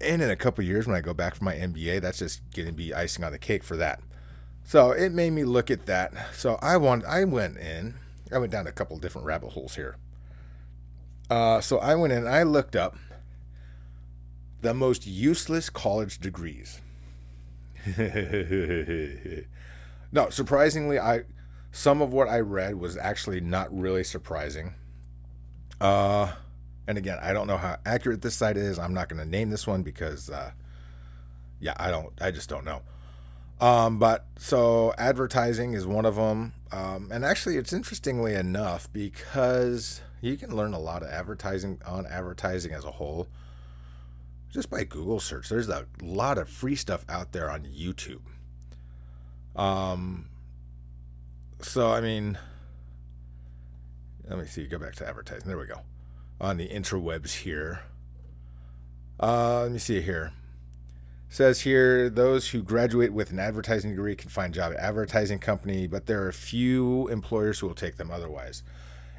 And 0.00 0.22
in 0.22 0.30
a 0.30 0.36
couple 0.36 0.64
years, 0.64 0.86
when 0.86 0.96
I 0.96 1.00
go 1.00 1.12
back 1.12 1.34
for 1.34 1.44
my 1.44 1.54
MBA, 1.54 2.00
that's 2.00 2.18
just 2.18 2.40
going 2.54 2.66
to 2.68 2.72
be 2.72 2.94
icing 2.94 3.24
on 3.24 3.32
the 3.32 3.38
cake 3.38 3.64
for 3.64 3.76
that. 3.76 4.00
So 4.64 4.92
it 4.92 5.12
made 5.12 5.30
me 5.30 5.44
look 5.44 5.70
at 5.70 5.86
that. 5.86 6.12
So 6.34 6.58
I 6.62 6.76
want 6.76 7.04
I 7.04 7.24
went 7.24 7.58
in. 7.58 7.94
I 8.32 8.38
went 8.38 8.52
down 8.52 8.66
a 8.66 8.72
couple 8.72 8.98
different 8.98 9.26
rabbit 9.26 9.50
holes 9.50 9.74
here. 9.74 9.96
Uh, 11.30 11.60
so 11.60 11.78
I 11.78 11.94
went 11.94 12.12
in. 12.12 12.26
I 12.26 12.42
looked 12.42 12.76
up 12.76 12.96
the 14.60 14.74
most 14.74 15.06
useless 15.06 15.70
college 15.70 16.18
degrees. 16.18 16.80
no, 20.12 20.30
surprisingly, 20.30 20.98
I 20.98 21.22
some 21.70 22.00
of 22.00 22.12
what 22.12 22.28
I 22.28 22.40
read 22.40 22.76
was 22.76 22.96
actually 22.96 23.40
not 23.40 23.76
really 23.76 24.04
surprising. 24.04 24.74
Uh, 25.80 26.32
and 26.86 26.96
again, 26.96 27.18
I 27.20 27.32
don't 27.32 27.46
know 27.46 27.58
how 27.58 27.76
accurate 27.84 28.22
this 28.22 28.34
site 28.34 28.56
is. 28.56 28.78
I'm 28.78 28.94
not 28.94 29.08
going 29.08 29.22
to 29.22 29.28
name 29.28 29.50
this 29.50 29.66
one 29.66 29.82
because, 29.82 30.30
uh, 30.30 30.52
yeah, 31.60 31.74
I 31.76 31.90
don't. 31.90 32.12
I 32.20 32.30
just 32.30 32.48
don't 32.48 32.64
know. 32.64 32.82
Um, 33.60 33.98
but 33.98 34.26
so 34.38 34.94
advertising 34.96 35.74
is 35.74 35.86
one 35.86 36.06
of 36.06 36.16
them. 36.16 36.54
Um, 36.72 37.10
and 37.12 37.24
actually, 37.24 37.56
it's 37.56 37.72
interestingly 37.72 38.34
enough 38.34 38.90
because 38.92 40.00
you 40.20 40.36
can 40.36 40.54
learn 40.56 40.74
a 40.74 40.78
lot 40.78 41.02
of 41.02 41.08
advertising 41.08 41.80
on 41.86 42.06
advertising 42.06 42.72
as 42.72 42.84
a 42.84 42.90
whole 42.92 43.28
just 44.50 44.70
by 44.70 44.84
Google 44.84 45.20
search. 45.20 45.48
There's 45.48 45.68
a 45.68 45.86
lot 46.00 46.38
of 46.38 46.48
free 46.48 46.74
stuff 46.74 47.04
out 47.08 47.32
there 47.32 47.50
on 47.50 47.62
YouTube. 47.64 48.20
Um, 49.58 50.28
so 51.60 51.90
I 51.90 52.00
mean, 52.00 52.38
let 54.28 54.38
me 54.38 54.46
see. 54.46 54.66
Go 54.66 54.78
back 54.78 54.94
to 54.96 55.06
advertising. 55.06 55.48
There 55.48 55.58
we 55.58 55.66
go. 55.66 55.80
On 56.40 56.56
the 56.56 56.68
interwebs 56.68 57.32
here. 57.32 57.82
Uh, 59.20 59.62
let 59.62 59.72
me 59.72 59.78
see 59.78 60.00
here 60.00 60.32
says 61.28 61.60
here 61.60 62.08
those 62.08 62.48
who 62.48 62.62
graduate 62.62 63.12
with 63.12 63.30
an 63.30 63.38
advertising 63.38 63.90
degree 63.90 64.16
can 64.16 64.30
find 64.30 64.54
job 64.54 64.72
at 64.72 64.78
advertising 64.78 65.38
company 65.38 65.86
but 65.86 66.06
there 66.06 66.26
are 66.26 66.32
few 66.32 67.06
employers 67.08 67.58
who 67.58 67.66
will 67.66 67.74
take 67.74 67.96
them 67.96 68.10
otherwise 68.10 68.62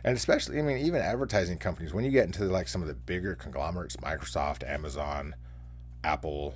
and 0.04 0.18
especially 0.18 0.58
i 0.58 0.62
mean 0.62 0.78
even 0.78 1.02
advertising 1.02 1.58
companies 1.58 1.94
when 1.94 2.04
you 2.04 2.10
get 2.10 2.26
into 2.26 2.46
like 2.46 2.68
some 2.68 2.82
of 2.82 2.88
the 2.88 2.96
bigger 2.96 3.36
conglomerates 3.36 3.96
microsoft 3.98 4.68
amazon 4.68 5.36
apple 6.04 6.56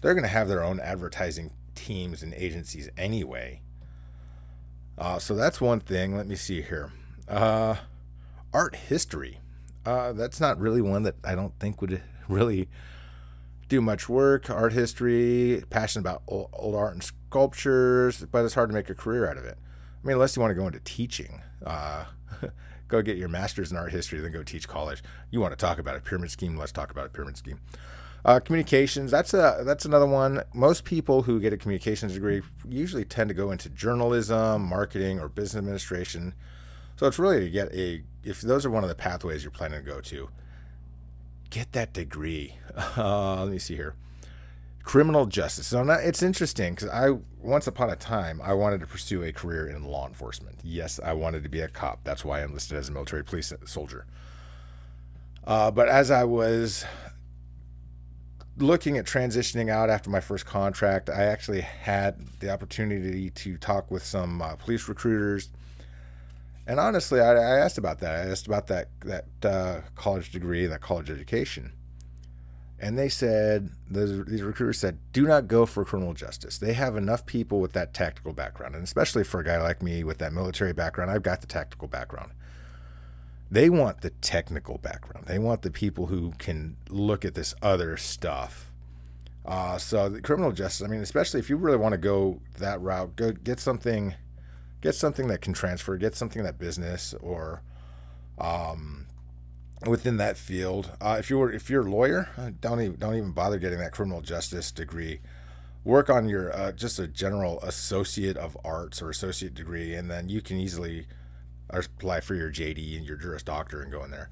they're 0.00 0.14
going 0.14 0.22
to 0.22 0.28
have 0.28 0.48
their 0.48 0.62
own 0.62 0.78
advertising 0.78 1.50
teams 1.74 2.22
and 2.22 2.34
agencies 2.34 2.88
anyway 2.96 3.60
uh, 4.98 5.18
so 5.18 5.34
that's 5.34 5.60
one 5.60 5.80
thing 5.80 6.16
let 6.16 6.26
me 6.26 6.36
see 6.36 6.62
here 6.62 6.92
uh, 7.28 7.76
art 8.52 8.74
history 8.74 9.38
uh, 9.86 10.12
that's 10.12 10.40
not 10.40 10.58
really 10.58 10.80
one 10.82 11.02
that 11.02 11.14
i 11.24 11.34
don't 11.34 11.58
think 11.58 11.80
would 11.80 12.02
really 12.28 12.68
do 13.70 13.80
much 13.80 14.08
work, 14.08 14.50
art 14.50 14.74
history, 14.74 15.62
passionate 15.70 16.02
about 16.02 16.22
old, 16.26 16.50
old, 16.52 16.74
art 16.74 16.92
and 16.92 17.02
sculptures, 17.02 18.26
but 18.30 18.44
it's 18.44 18.54
hard 18.54 18.68
to 18.68 18.74
make 18.74 18.90
a 18.90 18.94
career 18.94 19.30
out 19.30 19.38
of 19.38 19.44
it. 19.46 19.56
I 19.56 20.06
mean, 20.06 20.14
unless 20.14 20.36
you 20.36 20.42
want 20.42 20.50
to 20.50 20.56
go 20.56 20.66
into 20.66 20.80
teaching, 20.80 21.40
uh, 21.64 22.04
go 22.88 23.00
get 23.00 23.16
your 23.16 23.28
master's 23.28 23.70
in 23.70 23.78
art 23.78 23.92
history, 23.92 24.20
then 24.20 24.32
go 24.32 24.42
teach 24.42 24.68
college. 24.68 25.02
You 25.30 25.40
want 25.40 25.52
to 25.52 25.56
talk 25.56 25.78
about 25.78 25.96
a 25.96 26.00
pyramid 26.00 26.30
scheme? 26.30 26.56
Let's 26.56 26.72
talk 26.72 26.90
about 26.90 27.06
a 27.06 27.08
pyramid 27.10 27.38
scheme. 27.38 27.60
Uh, 28.24 28.38
communications, 28.38 29.10
that's 29.10 29.32
a 29.32 29.62
that's 29.64 29.84
another 29.84 30.06
one. 30.06 30.42
Most 30.52 30.84
people 30.84 31.22
who 31.22 31.40
get 31.40 31.52
a 31.52 31.56
communications 31.56 32.12
degree 32.14 32.42
usually 32.68 33.04
tend 33.04 33.28
to 33.28 33.34
go 33.34 33.50
into 33.50 33.70
journalism, 33.70 34.62
marketing, 34.62 35.18
or 35.20 35.28
business 35.28 35.58
administration. 35.58 36.34
So 36.96 37.06
it's 37.06 37.18
really 37.18 37.40
to 37.40 37.50
get 37.50 37.72
a 37.74 38.02
if 38.22 38.42
those 38.42 38.66
are 38.66 38.70
one 38.70 38.82
of 38.82 38.90
the 38.90 38.94
pathways 38.94 39.42
you're 39.42 39.50
planning 39.50 39.82
to 39.82 39.86
go 39.86 40.00
to, 40.02 40.28
get 41.48 41.72
that 41.72 41.92
degree. 41.92 42.56
Uh, 42.96 43.42
let 43.42 43.50
me 43.50 43.58
see 43.58 43.74
here. 43.74 43.94
Criminal 44.84 45.26
justice. 45.26 45.66
So 45.66 45.82
it's 45.90 46.22
interesting 46.22 46.74
because 46.74 46.88
I 46.88 47.10
once 47.40 47.66
upon 47.66 47.90
a 47.90 47.96
time 47.96 48.40
I 48.42 48.52
wanted 48.54 48.80
to 48.80 48.86
pursue 48.86 49.22
a 49.24 49.32
career 49.32 49.68
in 49.68 49.84
law 49.84 50.06
enforcement. 50.06 50.60
Yes, 50.62 51.00
I 51.02 51.12
wanted 51.14 51.42
to 51.42 51.48
be 51.48 51.60
a 51.60 51.68
cop. 51.68 52.00
That's 52.04 52.24
why 52.24 52.40
I 52.40 52.44
enlisted 52.44 52.78
as 52.78 52.88
a 52.88 52.92
military 52.92 53.24
police 53.24 53.52
soldier. 53.66 54.06
Uh, 55.44 55.70
but 55.70 55.88
as 55.88 56.10
I 56.10 56.24
was 56.24 56.84
looking 58.60 58.98
at 58.98 59.06
transitioning 59.06 59.70
out 59.70 59.90
after 59.90 60.10
my 60.10 60.20
first 60.20 60.46
contract, 60.46 61.10
I 61.10 61.24
actually 61.24 61.62
had 61.62 62.20
the 62.40 62.50
opportunity 62.50 63.30
to 63.30 63.56
talk 63.56 63.90
with 63.90 64.04
some 64.04 64.40
uh, 64.42 64.56
police 64.56 64.88
recruiters 64.88 65.50
and 66.70 66.78
honestly, 66.78 67.20
I, 67.20 67.32
I, 67.32 67.58
asked 67.58 67.78
about 67.78 67.98
that. 67.98 68.14
I 68.14 68.30
asked 68.30 68.46
about 68.46 68.68
that 68.68 68.88
that 69.00 69.24
uh, 69.42 69.80
college 69.96 70.30
degree, 70.30 70.66
that 70.66 70.80
college 70.80 71.10
education, 71.10 71.72
and 72.78 72.96
they 72.96 73.08
said 73.08 73.70
those, 73.90 74.24
these 74.26 74.42
recruiters 74.42 74.78
said, 74.78 74.98
"Do 75.12 75.26
not 75.26 75.48
go 75.48 75.66
for 75.66 75.84
criminal 75.84 76.14
justice. 76.14 76.58
They 76.58 76.74
have 76.74 76.96
enough 76.96 77.26
people 77.26 77.58
with 77.58 77.72
that 77.72 77.92
tactical 77.92 78.32
background, 78.32 78.76
and 78.76 78.84
especially 78.84 79.24
for 79.24 79.40
a 79.40 79.44
guy 79.44 79.60
like 79.60 79.82
me 79.82 80.04
with 80.04 80.18
that 80.18 80.32
military 80.32 80.72
background, 80.72 81.10
I've 81.10 81.24
got 81.24 81.40
the 81.40 81.48
tactical 81.48 81.88
background. 81.88 82.30
They 83.50 83.68
want 83.68 84.02
the 84.02 84.10
technical 84.10 84.78
background. 84.78 85.26
They 85.26 85.38
want 85.38 85.62
the 85.62 85.70
people 85.70 86.06
who 86.06 86.32
can 86.38 86.76
look 86.88 87.24
at 87.24 87.34
this 87.34 87.54
other 87.62 87.96
stuff." 87.96 88.70
Uh, 89.44 89.78
so 89.78 90.08
the 90.08 90.20
criminal 90.20 90.52
justice, 90.52 90.86
I 90.86 90.90
mean, 90.90 91.00
especially 91.00 91.40
if 91.40 91.48
you 91.50 91.56
really 91.56 91.78
want 91.78 91.92
to 91.92 91.98
go 91.98 92.40
that 92.58 92.80
route, 92.80 93.16
go 93.16 93.32
get 93.32 93.58
something 93.58 94.14
get 94.80 94.94
something 94.94 95.28
that 95.28 95.40
can 95.40 95.52
transfer, 95.52 95.96
get 95.96 96.14
something 96.14 96.42
that 96.42 96.58
business 96.58 97.14
or 97.20 97.62
um, 98.38 99.06
within 99.86 100.16
that 100.18 100.36
field. 100.36 100.90
Uh, 101.00 101.16
if 101.18 101.30
you're 101.30 101.50
if 101.52 101.70
you're 101.70 101.86
a 101.86 101.90
lawyer, 101.90 102.28
uh, 102.36 102.50
don't 102.60 102.80
even 102.80 102.96
don't 102.98 103.14
even 103.14 103.32
bother 103.32 103.58
getting 103.58 103.78
that 103.78 103.92
criminal 103.92 104.20
justice 104.20 104.70
degree. 104.70 105.20
Work 105.84 106.10
on 106.10 106.28
your 106.28 106.54
uh, 106.54 106.72
just 106.72 106.98
a 106.98 107.06
general 107.06 107.60
associate 107.60 108.36
of 108.36 108.56
arts 108.64 109.00
or 109.00 109.10
associate 109.10 109.54
degree, 109.54 109.94
and 109.94 110.10
then 110.10 110.28
you 110.28 110.42
can 110.42 110.58
easily 110.58 111.06
apply 111.72 112.20
for 112.20 112.34
your 112.34 112.50
JD 112.50 112.96
and 112.96 113.04
your 113.04 113.16
Juris 113.16 113.42
Doctor 113.42 113.82
and 113.82 113.90
go 113.90 114.04
in 114.04 114.10
there. 114.10 114.30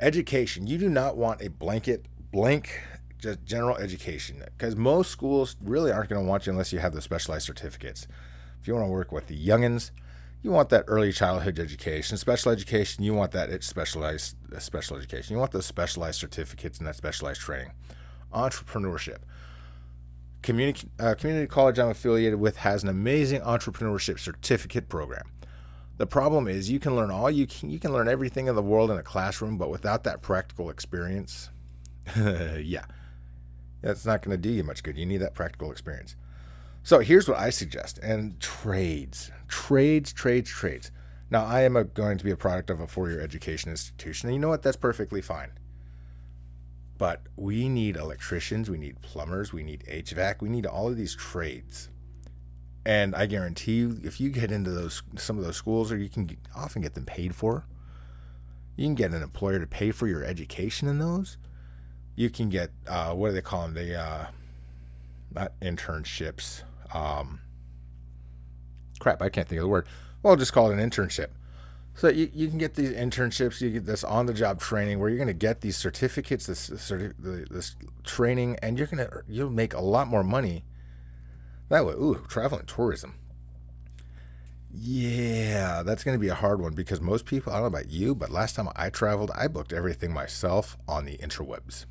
Education. 0.00 0.66
You 0.66 0.78
do 0.78 0.88
not 0.88 1.16
want 1.16 1.42
a 1.42 1.50
blanket 1.50 2.06
blank 2.30 2.80
just 3.18 3.44
general 3.44 3.76
education 3.76 4.42
because 4.56 4.76
most 4.76 5.10
schools 5.10 5.56
really 5.62 5.90
aren't 5.90 6.08
going 6.08 6.24
to 6.24 6.28
want 6.28 6.46
you 6.46 6.52
unless 6.52 6.72
you 6.72 6.78
have 6.78 6.94
the 6.94 7.02
specialized 7.02 7.46
certificates. 7.46 8.06
If 8.60 8.68
you 8.68 8.74
want 8.74 8.86
to 8.86 8.90
work 8.90 9.12
with 9.12 9.26
the 9.26 9.46
youngins, 9.46 9.90
you 10.42 10.52
want 10.52 10.68
that 10.68 10.84
early 10.86 11.12
childhood 11.12 11.58
education, 11.58 12.16
special 12.16 12.52
education. 12.52 13.02
You 13.02 13.14
want 13.14 13.32
that 13.32 13.62
specialized 13.64 14.36
uh, 14.54 14.58
special 14.60 14.96
education. 14.96 15.34
You 15.34 15.40
want 15.40 15.50
those 15.50 15.66
specialized 15.66 16.20
certificates 16.20 16.78
and 16.78 16.86
that 16.86 16.94
specialized 16.94 17.40
training. 17.40 17.72
Entrepreneurship. 18.32 19.18
Community, 20.42 20.88
uh, 21.00 21.14
community 21.14 21.48
college 21.48 21.78
I'm 21.80 21.88
affiliated 21.88 22.38
with 22.38 22.58
has 22.58 22.84
an 22.84 22.88
amazing 22.88 23.40
entrepreneurship 23.40 24.20
certificate 24.20 24.88
program. 24.88 25.24
The 25.98 26.06
problem 26.06 26.46
is 26.46 26.70
you 26.70 26.78
can 26.78 26.94
learn 26.94 27.10
all 27.10 27.30
you 27.30 27.46
can 27.46 27.70
you 27.70 27.80
can 27.80 27.92
learn 27.92 28.08
everything 28.08 28.46
in 28.46 28.54
the 28.54 28.62
world 28.62 28.90
in 28.90 28.96
a 28.96 29.02
classroom, 29.02 29.58
but 29.58 29.68
without 29.68 30.04
that 30.04 30.22
practical 30.22 30.70
experience, 30.70 31.50
yeah, 32.16 32.84
that's 33.82 34.06
not 34.06 34.22
going 34.22 34.36
to 34.36 34.40
do 34.40 34.48
you 34.48 34.62
much 34.62 34.82
good. 34.82 34.96
You 34.96 35.06
need 35.06 35.18
that 35.18 35.34
practical 35.34 35.72
experience. 35.72 36.14
So 36.84 37.00
here's 37.00 37.28
what 37.28 37.38
I 37.38 37.50
suggest 37.50 37.98
and 37.98 38.38
trades, 38.40 39.30
trades, 39.48 40.12
trades, 40.12 40.48
trades. 40.48 40.90
Now, 41.30 41.44
I 41.44 41.62
am 41.62 41.76
a, 41.76 41.84
going 41.84 42.16
to 42.16 42.24
be 42.24 42.30
a 42.30 42.36
product 42.36 42.70
of 42.70 42.80
a 42.80 42.86
four 42.86 43.10
year 43.10 43.20
education 43.20 43.70
institution, 43.70 44.28
and 44.28 44.34
you 44.34 44.40
know 44.40 44.48
what? 44.48 44.62
That's 44.62 44.76
perfectly 44.76 45.20
fine. 45.20 45.50
But 46.96 47.22
we 47.36 47.68
need 47.68 47.96
electricians, 47.96 48.70
we 48.70 48.78
need 48.78 49.02
plumbers, 49.02 49.52
we 49.52 49.62
need 49.62 49.84
HVAC, 49.88 50.40
we 50.40 50.48
need 50.48 50.64
all 50.64 50.88
of 50.88 50.96
these 50.96 51.14
trades. 51.14 51.90
And 52.88 53.14
I 53.14 53.26
guarantee 53.26 53.74
you, 53.74 54.00
if 54.02 54.18
you 54.18 54.30
get 54.30 54.50
into 54.50 54.70
those 54.70 55.02
some 55.16 55.36
of 55.36 55.44
those 55.44 55.56
schools, 55.56 55.92
or 55.92 55.98
you 55.98 56.08
can 56.08 56.38
often 56.56 56.80
get 56.80 56.94
them 56.94 57.04
paid 57.04 57.34
for, 57.34 57.66
you 58.76 58.86
can 58.86 58.94
get 58.94 59.10
an 59.10 59.22
employer 59.22 59.58
to 59.58 59.66
pay 59.66 59.90
for 59.90 60.06
your 60.06 60.24
education 60.24 60.88
in 60.88 60.98
those. 60.98 61.36
You 62.16 62.30
can 62.30 62.48
get 62.48 62.70
uh, 62.86 63.12
what 63.12 63.28
do 63.28 63.34
they 63.34 63.42
call 63.42 63.68
them? 63.68 63.74
The 63.74 63.94
uh, 63.94 64.26
not 65.34 65.52
internships 65.60 66.62
um, 66.94 67.40
crap, 69.00 69.20
I 69.20 69.28
can't 69.28 69.46
think 69.46 69.58
of 69.58 69.64
the 69.64 69.68
word. 69.68 69.86
Well, 70.22 70.32
I'll 70.32 70.38
just 70.38 70.54
call 70.54 70.70
it 70.70 70.78
an 70.78 70.90
internship. 70.90 71.28
So 71.94 72.08
you, 72.08 72.30
you 72.32 72.48
can 72.48 72.56
get 72.56 72.74
these 72.74 72.92
internships, 72.92 73.60
you 73.60 73.68
get 73.68 73.84
this 73.84 74.02
on 74.02 74.24
the 74.24 74.32
job 74.32 74.60
training 74.60 74.98
where 74.98 75.10
you're 75.10 75.18
going 75.18 75.26
to 75.26 75.34
get 75.34 75.60
these 75.60 75.76
certificates, 75.76 76.46
this 76.46 76.70
certi- 76.70 77.48
this 77.50 77.76
training, 78.04 78.56
and 78.62 78.78
you're 78.78 78.86
going 78.86 79.06
to 79.06 79.22
you'll 79.28 79.50
make 79.50 79.74
a 79.74 79.80
lot 79.80 80.08
more 80.08 80.24
money 80.24 80.64
that 81.68 81.84
way. 81.84 81.94
Ooh, 81.94 82.24
travel 82.28 82.58
and 82.58 82.68
tourism. 82.68 83.14
Yeah, 84.72 85.82
that's 85.82 86.04
going 86.04 86.14
to 86.14 86.20
be 86.20 86.28
a 86.28 86.34
hard 86.34 86.60
one 86.60 86.74
because 86.74 87.00
most 87.00 87.24
people, 87.24 87.52
I 87.52 87.56
don't 87.56 87.72
know 87.72 87.78
about 87.78 87.90
you, 87.90 88.14
but 88.14 88.30
last 88.30 88.54
time 88.56 88.68
I 88.76 88.90
traveled, 88.90 89.30
I 89.34 89.48
booked 89.48 89.72
everything 89.72 90.12
myself 90.12 90.76
on 90.86 91.04
the 91.04 91.16
interwebs. 91.18 91.86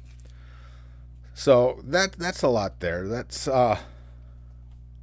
So 1.33 1.81
that 1.83 2.13
that's 2.13 2.41
a 2.41 2.47
lot 2.47 2.79
there. 2.79 3.07
That's 3.07 3.47
uh 3.47 3.77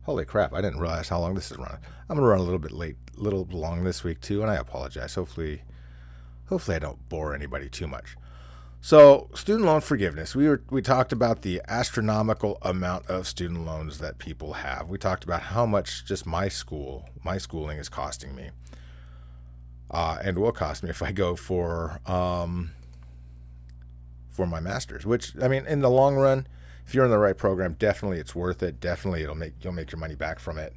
Holy 0.04 0.24
crap, 0.26 0.52
I 0.52 0.60
didn't 0.60 0.80
realize 0.80 1.08
how 1.08 1.20
long 1.20 1.34
this 1.34 1.50
is 1.50 1.56
running. 1.56 1.78
I'm 2.08 2.16
gonna 2.16 2.28
run 2.28 2.40
a 2.40 2.42
little 2.42 2.58
bit 2.58 2.72
late, 2.72 2.96
little 3.16 3.48
long 3.50 3.84
this 3.84 4.04
week 4.04 4.20
too, 4.20 4.42
and 4.42 4.50
I 4.50 4.56
apologize. 4.56 5.14
Hopefully 5.14 5.62
hopefully 6.46 6.76
I 6.76 6.80
don't 6.80 7.08
bore 7.08 7.34
anybody 7.34 7.68
too 7.68 7.87
much. 7.87 8.16
So, 8.85 9.31
student 9.35 9.64
loan 9.64 9.81
forgiveness. 9.81 10.37
We 10.37 10.47
were 10.47 10.62
we 10.68 10.83
talked 10.83 11.11
about 11.11 11.40
the 11.40 11.62
astronomical 11.68 12.59
amount 12.61 13.07
of 13.07 13.27
student 13.27 13.64
loans 13.64 13.97
that 14.01 14.18
people 14.18 14.53
have. 14.53 14.90
We 14.90 14.99
talked 14.99 15.25
about 15.25 15.40
how 15.40 15.64
much 15.64 16.05
just 16.05 16.27
my 16.27 16.49
school, 16.49 17.09
my 17.25 17.38
schooling 17.38 17.79
is 17.79 17.88
costing 17.88 18.35
me. 18.35 18.51
Uh, 19.90 20.18
and 20.23 20.37
will 20.37 20.53
cost 20.53 20.83
me 20.83 20.90
if 20.90 21.03
I 21.03 21.12
go 21.12 21.35
for 21.35 21.99
um, 22.05 22.73
for 24.31 24.47
my 24.47 24.61
masters, 24.61 25.07
which 25.07 25.33
I 25.40 25.49
mean 25.49 25.64
in 25.64 25.81
the 25.81 25.88
long 25.88 26.16
run, 26.16 26.47
if 26.87 26.94
you're 26.94 27.07
in 27.07 27.11
the 27.11 27.16
right 27.16 27.38
program, 27.38 27.77
definitely 27.79 28.18
it's 28.18 28.35
worth 28.35 28.62
it. 28.62 28.81
Definitely 28.81 29.23
it'll 29.23 29.35
make 29.35 29.55
you'll 29.62 29.73
make 29.73 29.92
your 29.92 29.99
money 29.99 30.14
back 30.14 30.38
from 30.38 30.59
it. 30.59 30.75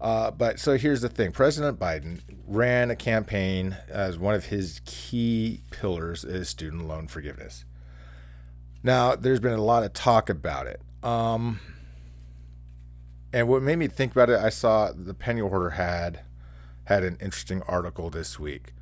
Uh, 0.00 0.30
but 0.30 0.58
so 0.58 0.78
here's 0.78 1.02
the 1.02 1.08
thing: 1.08 1.32
President 1.32 1.78
Biden 1.78 2.20
ran 2.46 2.90
a 2.90 2.96
campaign 2.96 3.76
as 3.88 4.18
one 4.18 4.34
of 4.34 4.46
his 4.46 4.80
key 4.84 5.62
pillars 5.70 6.24
is 6.24 6.48
student 6.48 6.88
loan 6.88 7.06
forgiveness. 7.06 7.64
Now, 8.82 9.14
there's 9.14 9.40
been 9.40 9.52
a 9.52 9.62
lot 9.62 9.82
of 9.82 9.92
talk 9.92 10.30
about 10.30 10.66
it. 10.66 10.80
Um, 11.02 11.60
and 13.32 13.46
what 13.46 13.62
made 13.62 13.76
me 13.76 13.88
think 13.88 14.12
about 14.12 14.30
it, 14.30 14.40
I 14.40 14.48
saw 14.48 14.90
the 14.92 15.14
Penny 15.14 15.40
Hoarder 15.40 15.70
had 15.70 16.20
had 16.84 17.04
an 17.04 17.18
interesting 17.20 17.62
article 17.68 18.10
this 18.10 18.40
week 18.40 18.72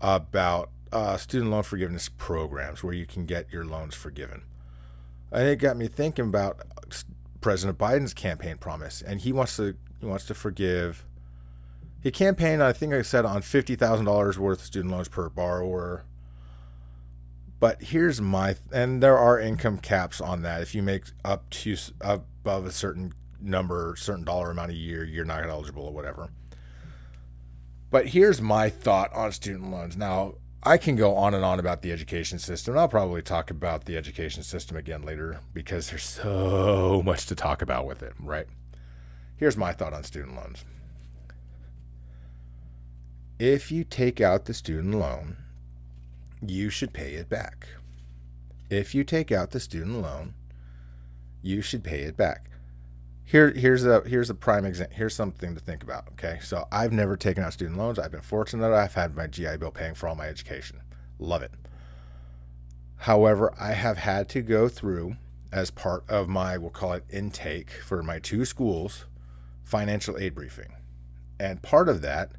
about 0.00 0.70
uh, 0.92 1.16
student 1.16 1.50
loan 1.50 1.62
forgiveness 1.62 2.08
programs 2.08 2.84
where 2.84 2.94
you 2.94 3.06
can 3.06 3.24
get 3.24 3.50
your 3.52 3.64
loans 3.64 3.94
forgiven. 3.94 4.42
And 5.32 5.48
it 5.48 5.56
got 5.56 5.76
me 5.76 5.88
thinking 5.88 6.26
about 6.26 6.60
President 7.40 7.78
Biden's 7.78 8.14
campaign 8.14 8.58
promise, 8.58 9.02
and 9.02 9.20
he 9.20 9.32
wants 9.32 9.56
to 9.56 9.76
he 10.00 10.06
wants 10.06 10.26
to 10.26 10.34
forgive. 10.34 11.04
He 12.02 12.10
campaigned, 12.10 12.62
I 12.62 12.72
think 12.72 12.92
I 12.92 13.02
said, 13.02 13.24
on 13.24 13.42
fifty 13.42 13.74
thousand 13.74 14.06
dollars 14.06 14.38
worth 14.38 14.60
of 14.60 14.66
student 14.66 14.92
loans 14.92 15.08
per 15.08 15.28
borrower. 15.28 16.04
But 17.58 17.82
here's 17.82 18.20
my 18.20 18.56
and 18.72 19.02
there 19.02 19.18
are 19.18 19.40
income 19.40 19.78
caps 19.78 20.20
on 20.20 20.42
that. 20.42 20.62
If 20.62 20.74
you 20.74 20.82
make 20.82 21.04
up 21.24 21.48
to 21.50 21.76
above 22.00 22.66
a 22.66 22.72
certain 22.72 23.14
number, 23.40 23.94
certain 23.96 24.24
dollar 24.24 24.50
amount 24.50 24.72
a 24.72 24.74
year, 24.74 25.04
you're 25.04 25.24
not 25.24 25.48
eligible 25.48 25.84
or 25.84 25.92
whatever. 25.92 26.30
But 27.90 28.08
here's 28.08 28.40
my 28.40 28.68
thought 28.68 29.12
on 29.14 29.32
student 29.32 29.70
loans. 29.70 29.96
Now, 29.96 30.34
I 30.62 30.78
can 30.78 30.96
go 30.96 31.14
on 31.14 31.32
and 31.32 31.44
on 31.44 31.60
about 31.60 31.82
the 31.82 31.92
education 31.92 32.38
system. 32.38 32.76
I'll 32.76 32.88
probably 32.88 33.22
talk 33.22 33.50
about 33.50 33.84
the 33.84 33.96
education 33.96 34.42
system 34.42 34.76
again 34.76 35.02
later 35.02 35.40
because 35.54 35.90
there's 35.90 36.02
so 36.04 37.02
much 37.04 37.26
to 37.26 37.36
talk 37.36 37.62
about 37.62 37.86
with 37.86 38.02
it, 38.02 38.14
right? 38.18 38.46
Here's 39.36 39.56
my 39.56 39.72
thought 39.72 39.92
on 39.92 40.02
student 40.04 40.34
loans. 40.34 40.64
If 43.38 43.70
you 43.70 43.84
take 43.84 44.20
out 44.20 44.46
the 44.46 44.54
student 44.54 44.94
loan, 44.94 45.36
you 46.40 46.70
should 46.70 46.92
pay 46.92 47.14
it 47.14 47.28
back. 47.28 47.68
if 48.68 48.94
you 48.94 49.04
take 49.04 49.30
out 49.30 49.50
the 49.50 49.60
student 49.60 50.02
loan, 50.02 50.34
you 51.42 51.62
should 51.62 51.84
pay 51.84 52.00
it 52.00 52.16
back. 52.16 52.50
Here, 53.24 53.50
here's 53.50 53.84
a 53.84 54.00
here's 54.06 54.30
a 54.30 54.34
prime 54.34 54.64
example. 54.64 54.96
Here's 54.96 55.14
something 55.14 55.54
to 55.54 55.60
think 55.60 55.82
about. 55.82 56.08
Okay, 56.12 56.38
so 56.42 56.66
I've 56.72 56.92
never 56.92 57.16
taken 57.16 57.44
out 57.44 57.52
student 57.52 57.76
loans. 57.76 57.98
I've 57.98 58.12
been 58.12 58.22
fortunate. 58.22 58.72
I've 58.72 58.94
had 58.94 59.16
my 59.16 59.26
GI 59.26 59.58
Bill 59.58 59.70
paying 59.70 59.94
for 59.94 60.08
all 60.08 60.14
my 60.14 60.26
education. 60.26 60.80
Love 61.18 61.42
it. 61.42 61.52
However, 62.96 63.52
I 63.58 63.72
have 63.72 63.98
had 63.98 64.28
to 64.30 64.42
go 64.42 64.68
through 64.68 65.16
as 65.52 65.70
part 65.70 66.08
of 66.08 66.28
my 66.28 66.56
we'll 66.56 66.70
call 66.70 66.92
it 66.92 67.04
intake 67.10 67.70
for 67.70 68.02
my 68.02 68.18
two 68.18 68.44
schools 68.44 69.04
financial 69.66 70.16
aid 70.16 70.34
briefing, 70.34 70.72
and 71.38 71.60
part 71.60 71.90
of 71.90 72.00
that 72.00 72.32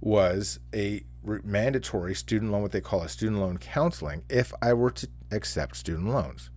was 0.00 0.58
a 0.74 1.04
mandatory 1.22 2.14
student 2.14 2.52
loan, 2.52 2.62
what 2.62 2.72
they 2.72 2.80
call 2.80 3.02
a 3.02 3.08
student 3.08 3.40
loan 3.40 3.58
counseling, 3.58 4.22
if 4.28 4.52
I 4.62 4.72
were 4.72 4.90
to 4.92 5.08
accept 5.30 5.76
student 5.76 6.08
loans. 6.08 6.50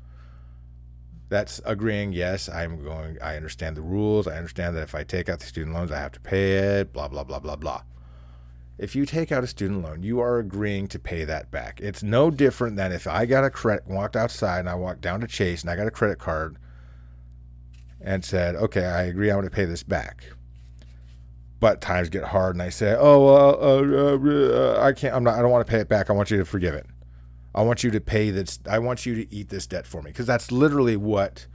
That's 1.29 1.61
agreeing, 1.63 2.11
yes, 2.11 2.49
I'm 2.49 2.83
going, 2.83 3.17
I 3.21 3.35
understand 3.35 3.77
the 3.77 3.81
rules. 3.81 4.27
I 4.27 4.37
understand 4.37 4.75
that 4.75 4.81
if 4.81 4.95
I 4.95 5.03
take 5.03 5.29
out 5.29 5.39
the 5.39 5.45
student 5.45 5.75
loans, 5.75 5.91
I 5.91 5.99
have 5.99 6.11
to 6.13 6.19
pay 6.19 6.79
it, 6.79 6.91
blah, 6.91 7.07
blah, 7.07 7.23
blah, 7.23 7.39
blah, 7.39 7.55
blah. 7.55 7.83
If 8.79 8.95
you 8.95 9.05
take 9.05 9.31
out 9.31 9.43
a 9.43 9.47
student 9.47 9.83
loan, 9.83 10.01
you 10.01 10.19
are 10.21 10.39
agreeing 10.39 10.87
to 10.87 10.99
pay 10.99 11.25
that 11.25 11.51
back. 11.51 11.81
It's 11.81 12.01
no 12.01 12.31
different 12.31 12.77
than 12.77 12.91
if 12.91 13.05
I 13.05 13.25
got 13.25 13.43
a 13.43 13.49
credit, 13.49 13.85
walked 13.87 14.15
outside 14.15 14.59
and 14.59 14.69
I 14.69 14.75
walked 14.75 15.01
down 15.01 15.21
to 15.21 15.27
Chase 15.27 15.61
and 15.61 15.69
I 15.69 15.75
got 15.75 15.85
a 15.85 15.91
credit 15.91 16.17
card 16.17 16.57
and 18.01 18.23
said, 18.23 18.55
okay, 18.55 18.85
I 18.85 19.03
agree, 19.03 19.29
I'm 19.29 19.37
going 19.37 19.49
to 19.49 19.55
pay 19.55 19.65
this 19.65 19.83
back 19.83 20.25
but 21.59 21.81
times 21.81 22.09
get 22.09 22.23
hard 22.23 22.55
and 22.55 22.61
I 22.61 22.69
say, 22.69 22.95
"Oh, 22.97 23.27
uh, 23.27 24.77
uh, 24.77 24.81
I 24.81 24.93
can't. 24.93 25.13
I'm 25.13 25.23
not. 25.23 25.37
I 25.37 25.41
don't 25.41 25.51
want 25.51 25.65
to 25.65 25.69
pay 25.69 25.79
it 25.79 25.89
back. 25.89 26.09
I 26.09 26.13
want 26.13 26.31
you 26.31 26.37
to 26.37 26.45
forgive 26.45 26.73
it. 26.73 26.85
I 27.53 27.63
want 27.63 27.83
you 27.83 27.91
to 27.91 27.99
pay 27.99 28.29
this. 28.29 28.59
I 28.69 28.79
want 28.79 29.05
you 29.05 29.15
to 29.15 29.33
eat 29.33 29.49
this 29.49 29.67
debt 29.67 29.85
for 29.85 30.01
me 30.01 30.11
because 30.11 30.25
that's 30.25 30.51
literally 30.51 30.95
what 30.95 31.47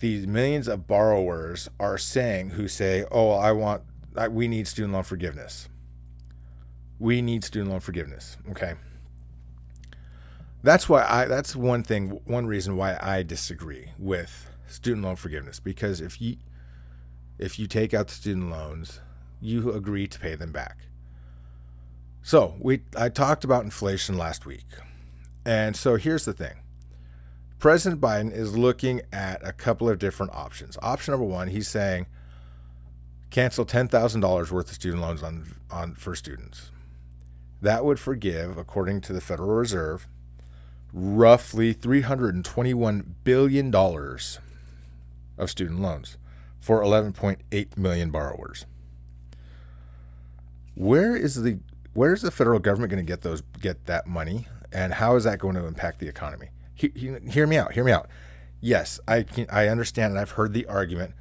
these 0.00 0.26
millions 0.26 0.68
of 0.68 0.86
borrowers 0.86 1.68
are 1.80 1.96
saying. 1.96 2.50
Who 2.50 2.68
say, 2.68 3.04
"Oh, 3.10 3.30
I 3.30 3.52
want. 3.52 3.82
I, 4.16 4.28
we 4.28 4.48
need 4.48 4.68
student 4.68 4.92
loan 4.92 5.04
forgiveness. 5.04 5.68
We 6.98 7.22
need 7.22 7.44
student 7.44 7.70
loan 7.70 7.80
forgiveness." 7.80 8.36
Okay. 8.50 8.74
That's 10.62 10.88
why 10.88 11.06
I. 11.08 11.24
That's 11.26 11.56
one 11.56 11.82
thing. 11.82 12.20
One 12.24 12.46
reason 12.46 12.76
why 12.76 12.98
I 13.00 13.22
disagree 13.22 13.92
with 13.98 14.50
student 14.66 15.04
loan 15.04 15.16
forgiveness 15.16 15.60
because 15.60 16.00
if 16.00 16.20
you 16.20 16.36
if 17.38 17.58
you 17.58 17.66
take 17.66 17.92
out 17.92 18.08
the 18.08 18.14
student 18.14 18.50
loans, 18.50 19.00
you 19.40 19.72
agree 19.72 20.06
to 20.06 20.18
pay 20.18 20.34
them 20.34 20.52
back. 20.52 20.78
So 22.22 22.54
we 22.58 22.82
I 22.96 23.08
talked 23.08 23.44
about 23.44 23.64
inflation 23.64 24.18
last 24.18 24.46
week. 24.46 24.66
And 25.44 25.76
so 25.76 25.96
here's 25.96 26.24
the 26.24 26.32
thing. 26.32 26.54
President 27.58 28.00
Biden 28.00 28.32
is 28.32 28.56
looking 28.56 29.00
at 29.12 29.46
a 29.46 29.52
couple 29.52 29.88
of 29.88 29.98
different 29.98 30.34
options. 30.34 30.76
Option 30.82 31.12
number 31.12 31.26
one, 31.26 31.48
he's 31.48 31.68
saying 31.68 32.06
cancel 33.30 33.64
$10,000 33.64 34.50
worth 34.50 34.68
of 34.68 34.74
student 34.74 35.02
loans 35.02 35.22
on, 35.22 35.54
on 35.70 35.94
for 35.94 36.14
students. 36.14 36.70
That 37.62 37.84
would 37.84 37.98
forgive, 37.98 38.58
according 38.58 39.00
to 39.02 39.12
the 39.12 39.20
Federal 39.20 39.54
Reserve, 39.54 40.06
roughly 40.92 41.74
$321 41.74 43.04
billion 43.24 43.70
of 45.38 45.50
student 45.50 45.80
loans 45.80 46.16
for 46.60 46.82
11.8 46.82 47.76
million 47.76 48.10
borrowers. 48.10 48.66
Where 50.74 51.16
is 51.16 51.42
the 51.42 51.60
where 51.94 52.12
is 52.12 52.20
the 52.20 52.30
federal 52.30 52.58
government 52.58 52.90
going 52.90 53.04
to 53.04 53.10
get 53.10 53.22
those 53.22 53.42
get 53.60 53.86
that 53.86 54.06
money, 54.06 54.46
and 54.70 54.92
how 54.92 55.16
is 55.16 55.24
that 55.24 55.38
going 55.38 55.54
to 55.54 55.64
impact 55.64 56.00
the 56.00 56.08
economy? 56.08 56.48
He, 56.74 56.92
he, 56.94 57.14
hear 57.30 57.46
me 57.46 57.56
out. 57.56 57.72
Hear 57.72 57.84
me 57.84 57.92
out. 57.92 58.08
Yes, 58.60 59.00
I 59.08 59.22
can, 59.22 59.46
I 59.50 59.68
understand, 59.68 60.12
and 60.12 60.20
I've 60.20 60.32
heard 60.32 60.52
the 60.52 60.66
argument. 60.66 61.14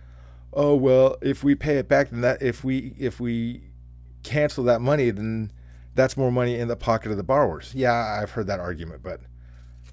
Oh 0.51 0.75
well, 0.75 1.17
if 1.21 1.43
we 1.43 1.55
pay 1.55 1.77
it 1.77 1.87
back, 1.87 2.09
then 2.09 2.21
that 2.21 2.41
if 2.41 2.63
we 2.63 2.93
if 2.97 3.19
we 3.19 3.61
cancel 4.23 4.63
that 4.65 4.81
money, 4.81 5.11
then 5.11 5.51
that's 5.93 6.17
more 6.17 6.31
money 6.31 6.59
in 6.59 6.67
the 6.67 6.75
pocket 6.75 7.11
of 7.11 7.17
the 7.17 7.23
borrowers. 7.23 7.71
Yeah, 7.73 8.19
I've 8.21 8.31
heard 8.31 8.47
that 8.47 8.59
argument, 8.59 9.03
but 9.03 9.21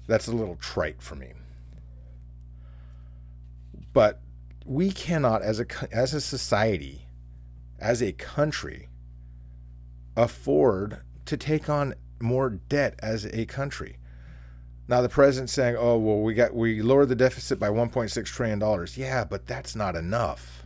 that's 0.07 0.27
a 0.27 0.31
little 0.33 0.55
trite 0.57 1.01
for 1.01 1.15
me. 1.15 1.33
But 3.93 4.19
we 4.65 4.91
cannot, 4.91 5.41
as 5.41 5.59
a 5.59 5.65
as 5.91 6.13
a 6.13 6.21
society, 6.21 7.07
as 7.79 8.01
a 8.01 8.11
country, 8.13 8.89
afford 10.15 10.99
to 11.25 11.37
take 11.37 11.69
on 11.69 11.93
more 12.19 12.49
debt 12.49 12.95
as 12.99 13.25
a 13.25 13.45
country. 13.45 13.97
Now 14.87 15.01
the 15.01 15.09
president's 15.09 15.53
saying, 15.53 15.75
"Oh 15.77 15.97
well, 15.97 16.21
we 16.21 16.33
got 16.33 16.53
we 16.53 16.81
lowered 16.81 17.09
the 17.09 17.15
deficit 17.15 17.59
by 17.59 17.69
1.6 17.69 18.25
trillion 18.25 18.59
dollars." 18.59 18.97
Yeah, 18.97 19.23
but 19.23 19.47
that's 19.47 19.75
not 19.75 19.95
enough. 19.95 20.65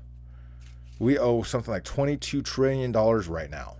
We 0.99 1.19
owe 1.19 1.43
something 1.43 1.71
like 1.71 1.83
22 1.83 2.41
trillion 2.41 2.91
dollars 2.91 3.27
right 3.27 3.49
now, 3.49 3.75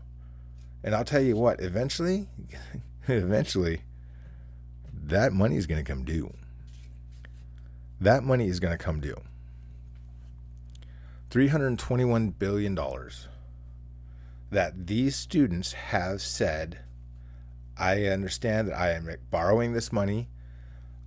and 0.84 0.94
I'll 0.94 1.06
tell 1.06 1.22
you 1.22 1.36
what. 1.36 1.62
Eventually, 1.62 2.28
eventually, 3.08 3.82
that 4.94 5.34
money 5.34 5.56
is 5.58 5.66
going 5.66 5.84
to 5.84 5.90
come 5.90 6.04
due. 6.04 6.34
That 8.00 8.24
money 8.24 8.48
is 8.48 8.60
going 8.60 8.78
to 8.78 8.84
come 8.84 9.00
due. 9.00 9.20
$321 11.30 12.34
billion 12.40 12.78
that 14.50 14.88
these 14.88 15.16
students 15.16 15.74
have 15.74 16.22
said, 16.22 16.80
I 17.78 18.06
understand 18.06 18.70
that 18.70 18.80
I 18.80 18.92
am 18.92 19.10
borrowing 19.30 19.74
this 19.74 19.92
money. 19.92 20.30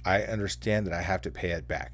I 0.04 0.22
understand 0.22 0.86
that 0.86 0.92
I 0.92 1.02
have 1.02 1.22
to 1.22 1.30
pay 1.30 1.50
it 1.50 1.66
back. 1.66 1.92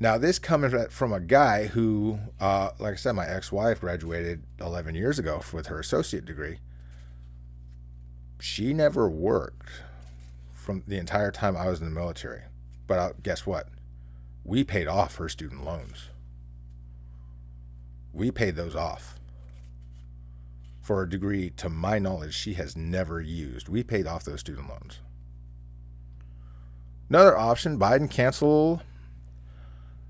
Now, 0.00 0.16
this 0.16 0.38
coming 0.38 0.88
from 0.90 1.12
a 1.12 1.20
guy 1.20 1.66
who, 1.66 2.20
uh, 2.40 2.70
like 2.78 2.94
I 2.94 2.96
said, 2.96 3.12
my 3.12 3.26
ex 3.26 3.50
wife 3.50 3.80
graduated 3.80 4.44
11 4.60 4.94
years 4.94 5.18
ago 5.18 5.42
with 5.52 5.66
her 5.66 5.80
associate 5.80 6.24
degree. 6.24 6.58
She 8.40 8.72
never 8.72 9.08
worked 9.10 9.70
from 10.52 10.84
the 10.86 10.98
entire 10.98 11.32
time 11.32 11.56
I 11.56 11.68
was 11.68 11.80
in 11.80 11.86
the 11.86 12.00
military. 12.00 12.42
But 12.86 12.98
uh, 12.98 13.12
guess 13.22 13.44
what? 13.44 13.68
We 14.44 14.62
paid 14.62 14.86
off 14.86 15.16
her 15.16 15.28
student 15.28 15.64
loans 15.64 16.10
we 18.18 18.30
paid 18.30 18.56
those 18.56 18.76
off 18.76 19.18
for 20.88 21.02
a 21.02 21.08
degree, 21.08 21.50
to 21.50 21.68
my 21.68 21.98
knowledge, 21.98 22.32
she 22.32 22.54
has 22.54 22.74
never 22.74 23.20
used. 23.20 23.68
We 23.68 23.82
paid 23.82 24.06
off 24.06 24.24
those 24.24 24.40
student 24.40 24.70
loans. 24.70 25.00
Another 27.10 27.36
option 27.36 27.78
Biden 27.78 28.10
cancel 28.10 28.80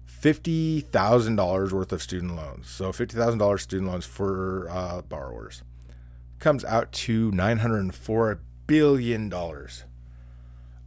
$50,000 0.09 1.73
worth 1.73 1.93
of 1.93 2.01
student 2.01 2.37
loans. 2.37 2.69
So 2.69 2.93
$50,000 2.93 3.59
student 3.59 3.91
loans 3.91 4.07
for 4.07 4.69
uh, 4.71 5.03
borrowers 5.03 5.65
comes 6.39 6.65
out 6.65 6.93
to 6.93 7.33
$904 7.33 8.39
billion. 8.69 9.35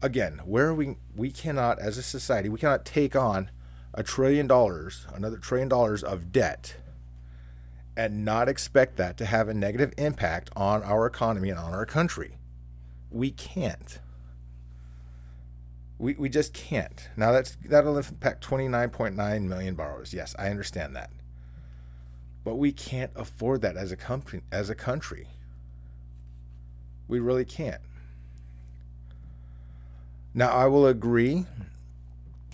Again, 0.02 0.40
where 0.46 0.74
we 0.74 0.96
we 1.14 1.32
cannot 1.32 1.80
as 1.80 1.98
a 1.98 2.04
society, 2.04 2.48
we 2.48 2.60
cannot 2.60 2.86
take 2.86 3.14
on 3.14 3.52
a 3.94 4.04
trillion 4.04 4.48
dollars, 4.48 5.06
another 5.14 5.36
trillion 5.36 5.68
dollars 5.68 6.02
of 6.02 6.32
debt 6.32 6.78
and 7.98 8.24
not 8.24 8.48
expect 8.48 8.98
that 8.98 9.18
to 9.18 9.26
have 9.26 9.50
a 9.50 9.54
negative 9.54 9.94
impact 9.98 10.50
on 10.56 10.84
our 10.84 11.06
economy 11.06 11.50
and 11.50 11.60
on 11.60 11.74
our 11.74 11.86
country. 11.86 12.38
We 13.10 13.32
can't. 13.32 14.00
We, 16.00 16.14
we 16.14 16.30
just 16.30 16.54
can't. 16.54 17.10
Now 17.16 17.32
that's 17.32 17.58
that'll 17.66 17.98
impact 17.98 18.48
29.9 18.48 19.44
million 19.44 19.76
borrowers. 19.76 20.14
Yes, 20.14 20.36
I 20.40 20.50
understand 20.50 20.96
that. 20.96 21.12
But 22.44 22.56
we 22.56 22.72
can't 22.72 23.12
afford 23.16 23.62
that 23.62 23.78
as 23.78 23.92
a 23.92 23.98
company 23.98 24.42
as 24.52 24.70
a 24.70 24.76
country. 24.76 25.28
We 27.08 27.20
really 27.20 27.46
can't. 27.46 27.82
Now 30.34 30.50
I 30.50 30.66
will 30.68 30.88
agree. 30.88 31.46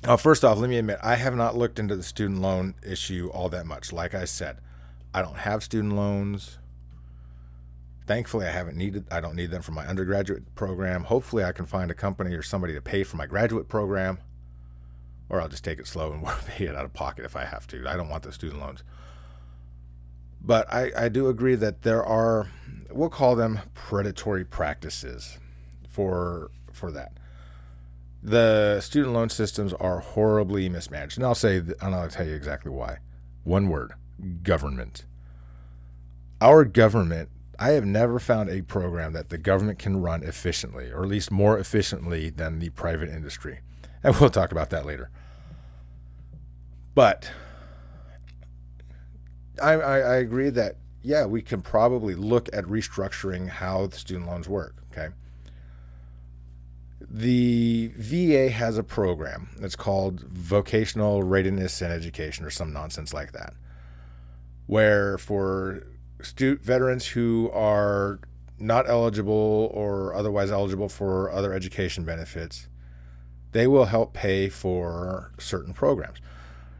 Uh, 0.03 0.17
first 0.17 0.43
off, 0.43 0.57
let 0.57 0.69
me 0.69 0.77
admit 0.77 0.99
I 1.01 1.15
have 1.15 1.35
not 1.35 1.55
looked 1.55 1.79
into 1.79 1.95
the 1.95 2.03
student 2.03 2.41
loan 2.41 2.75
issue 2.85 3.29
all 3.33 3.49
that 3.49 3.65
much. 3.65 3.93
Like 3.93 4.13
I 4.13 4.25
said, 4.25 4.57
I 5.17 5.23
don't 5.23 5.37
have 5.37 5.63
student 5.63 5.95
loans. 5.95 6.59
Thankfully, 8.05 8.45
I 8.45 8.51
haven't 8.51 8.77
needed. 8.77 9.05
I 9.09 9.19
don't 9.19 9.35
need 9.35 9.49
them 9.49 9.63
for 9.63 9.71
my 9.71 9.83
undergraduate 9.87 10.53
program. 10.53 11.05
Hopefully, 11.05 11.43
I 11.43 11.53
can 11.53 11.65
find 11.65 11.89
a 11.89 11.95
company 11.95 12.35
or 12.35 12.43
somebody 12.43 12.75
to 12.75 12.81
pay 12.81 13.03
for 13.03 13.17
my 13.17 13.25
graduate 13.25 13.67
program, 13.67 14.19
or 15.27 15.41
I'll 15.41 15.47
just 15.47 15.63
take 15.63 15.79
it 15.79 15.87
slow 15.87 16.13
and 16.13 16.23
pay 16.47 16.65
it 16.65 16.75
out 16.75 16.85
of 16.85 16.93
pocket 16.93 17.25
if 17.25 17.35
I 17.35 17.45
have 17.45 17.65
to. 17.69 17.89
I 17.89 17.97
don't 17.97 18.09
want 18.09 18.21
the 18.21 18.31
student 18.31 18.61
loans. 18.61 18.83
But 20.39 20.71
I, 20.71 20.91
I 20.95 21.09
do 21.09 21.29
agree 21.29 21.55
that 21.55 21.81
there 21.81 22.03
are, 22.03 22.51
we'll 22.91 23.09
call 23.09 23.35
them 23.35 23.61
predatory 23.73 24.45
practices 24.45 25.39
for 25.89 26.51
for 26.71 26.91
that. 26.91 27.13
The 28.21 28.81
student 28.81 29.15
loan 29.15 29.29
systems 29.29 29.73
are 29.73 29.99
horribly 29.99 30.69
mismanaged, 30.69 31.17
and 31.17 31.25
I'll 31.25 31.33
say, 31.33 31.57
and 31.57 31.95
I'll 31.95 32.07
tell 32.07 32.27
you 32.27 32.35
exactly 32.35 32.69
why. 32.69 32.99
One 33.43 33.67
word: 33.67 33.93
government. 34.43 35.05
Our 36.39 36.65
government, 36.65 37.29
I 37.59 37.69
have 37.71 37.85
never 37.85 38.19
found 38.19 38.49
a 38.49 38.61
program 38.61 39.13
that 39.13 39.29
the 39.29 39.37
government 39.37 39.79
can 39.79 40.01
run 40.01 40.23
efficiently, 40.23 40.91
or 40.91 41.03
at 41.03 41.09
least 41.09 41.31
more 41.31 41.57
efficiently 41.57 42.29
than 42.29 42.59
the 42.59 42.69
private 42.69 43.09
industry. 43.09 43.59
And 44.03 44.15
we'll 44.17 44.29
talk 44.29 44.51
about 44.51 44.69
that 44.69 44.85
later. 44.85 45.09
But 46.93 47.31
I, 49.61 49.73
I, 49.73 49.97
I 49.99 50.15
agree 50.17 50.49
that, 50.51 50.75
yeah, 51.01 51.25
we 51.25 51.41
can 51.41 51.61
probably 51.61 52.13
look 52.13 52.49
at 52.53 52.65
restructuring 52.65 53.49
how 53.49 53.87
the 53.87 53.97
student 53.97 54.27
loans 54.27 54.47
work. 54.47 54.75
Okay. 54.91 55.09
The 57.09 57.91
VA 57.95 58.49
has 58.49 58.77
a 58.77 58.83
program 58.83 59.49
that's 59.59 59.75
called 59.75 60.21
Vocational 60.21 61.23
Readiness 61.23 61.81
and 61.81 61.91
Education, 61.91 62.45
or 62.45 62.49
some 62.49 62.73
nonsense 62.73 63.13
like 63.13 63.31
that, 63.31 63.53
where 64.65 65.17
for 65.17 65.83
stu- 66.21 66.57
veterans 66.57 67.07
who 67.07 67.49
are 67.53 68.19
not 68.59 68.89
eligible 68.89 69.71
or 69.73 70.13
otherwise 70.13 70.51
eligible 70.51 70.89
for 70.89 71.31
other 71.31 71.53
education 71.53 72.03
benefits, 72.03 72.67
they 73.51 73.67
will 73.67 73.85
help 73.85 74.13
pay 74.13 74.49
for 74.49 75.31
certain 75.37 75.73
programs. 75.73 76.19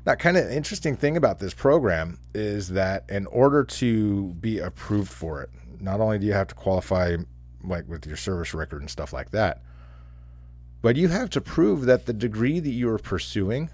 Now, 0.06 0.16
kind 0.16 0.38
of 0.38 0.50
interesting 0.50 0.96
thing 0.96 1.18
about 1.18 1.40
this 1.40 1.54
program 1.54 2.18
is 2.34 2.70
that 2.70 3.04
in 3.10 3.26
order 3.28 3.64
to 3.64 4.34
be 4.36 4.60
approved 4.60 5.12
for 5.12 5.42
it, 5.42 5.50
not 5.80 6.00
only 6.00 6.18
do 6.18 6.26
you 6.26 6.34
have 6.34 6.48
to 6.48 6.56
qualify 6.56 7.18
like 7.64 7.88
with 7.88 8.06
your 8.06 8.16
service 8.16 8.54
record 8.54 8.82
and 8.82 8.90
stuff 8.90 9.12
like 9.12 9.32
that, 9.32 9.62
but 10.82 10.96
you 10.96 11.10
have 11.10 11.30
to 11.32 11.42
prove 11.42 11.86
that 11.86 12.06
the 12.06 12.14
degree 12.14 12.60
that 12.60 12.70
you 12.70 12.90
are 12.90 12.98
pursuing 12.98 13.70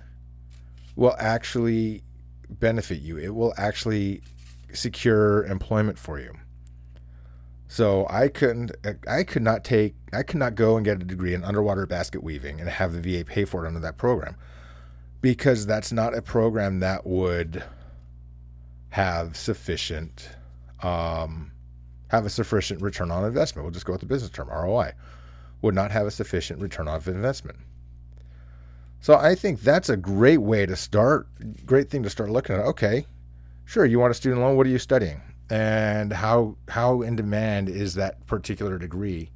will 0.95 1.15
actually 1.19 2.01
benefit 2.49 3.01
you. 3.01 3.17
It 3.17 3.35
will 3.35 3.53
actually 3.57 4.21
secure 4.73 5.45
employment 5.45 5.97
for 5.97 6.19
you. 6.19 6.33
So 7.67 8.05
I 8.09 8.27
couldn't, 8.27 8.71
I 9.07 9.23
could 9.23 9.41
not 9.41 9.63
take, 9.63 9.95
I 10.11 10.21
could 10.21 10.37
not 10.37 10.55
go 10.55 10.75
and 10.75 10.85
get 10.85 11.01
a 11.01 11.05
degree 11.05 11.33
in 11.33 11.43
underwater 11.43 11.87
basket 11.87 12.23
weaving 12.23 12.59
and 12.59 12.69
have 12.69 12.93
the 12.93 13.01
VA 13.01 13.25
pay 13.25 13.45
for 13.45 13.65
it 13.65 13.67
under 13.67 13.79
that 13.79 13.97
program 13.97 14.35
because 15.21 15.65
that's 15.65 15.91
not 15.91 16.15
a 16.15 16.21
program 16.21 16.81
that 16.81 17.07
would 17.07 17.63
have 18.89 19.35
sufficient, 19.35 20.29
um, 20.83 21.51
have 22.09 22.27
a 22.27 22.29
sufficient 22.29 22.81
return 22.81 23.09
on 23.09 23.25
investment. 23.25 23.65
We'll 23.65 23.71
just 23.71 23.87
go 23.87 23.93
with 23.93 24.01
the 24.01 24.07
business 24.07 24.29
term, 24.29 24.49
ROI, 24.49 24.91
would 25.63 25.73
not 25.73 25.89
have 25.89 26.05
a 26.05 26.11
sufficient 26.11 26.61
return 26.61 26.87
on 26.87 27.01
investment. 27.07 27.57
So 28.99 29.15
I 29.15 29.33
think 29.33 29.61
that's 29.61 29.89
a 29.89 29.97
great 29.97 30.37
way 30.37 30.65
to 30.65 30.75
start, 30.75 31.27
great 31.65 31.89
thing 31.89 32.03
to 32.03 32.09
start 32.09 32.29
looking 32.29 32.55
at. 32.55 32.61
Okay, 32.61 33.07
Sure, 33.65 33.85
you 33.85 33.99
want 33.99 34.11
a 34.11 34.13
student 34.13 34.41
loan. 34.41 34.57
What 34.57 34.67
are 34.67 34.71
you 34.71 34.79
studying? 34.79 35.21
And 35.49 36.13
how 36.13 36.57
how 36.69 37.01
in 37.01 37.15
demand 37.15 37.69
is 37.69 37.95
that 37.95 38.25
particular 38.27 38.77
degree 38.77 39.31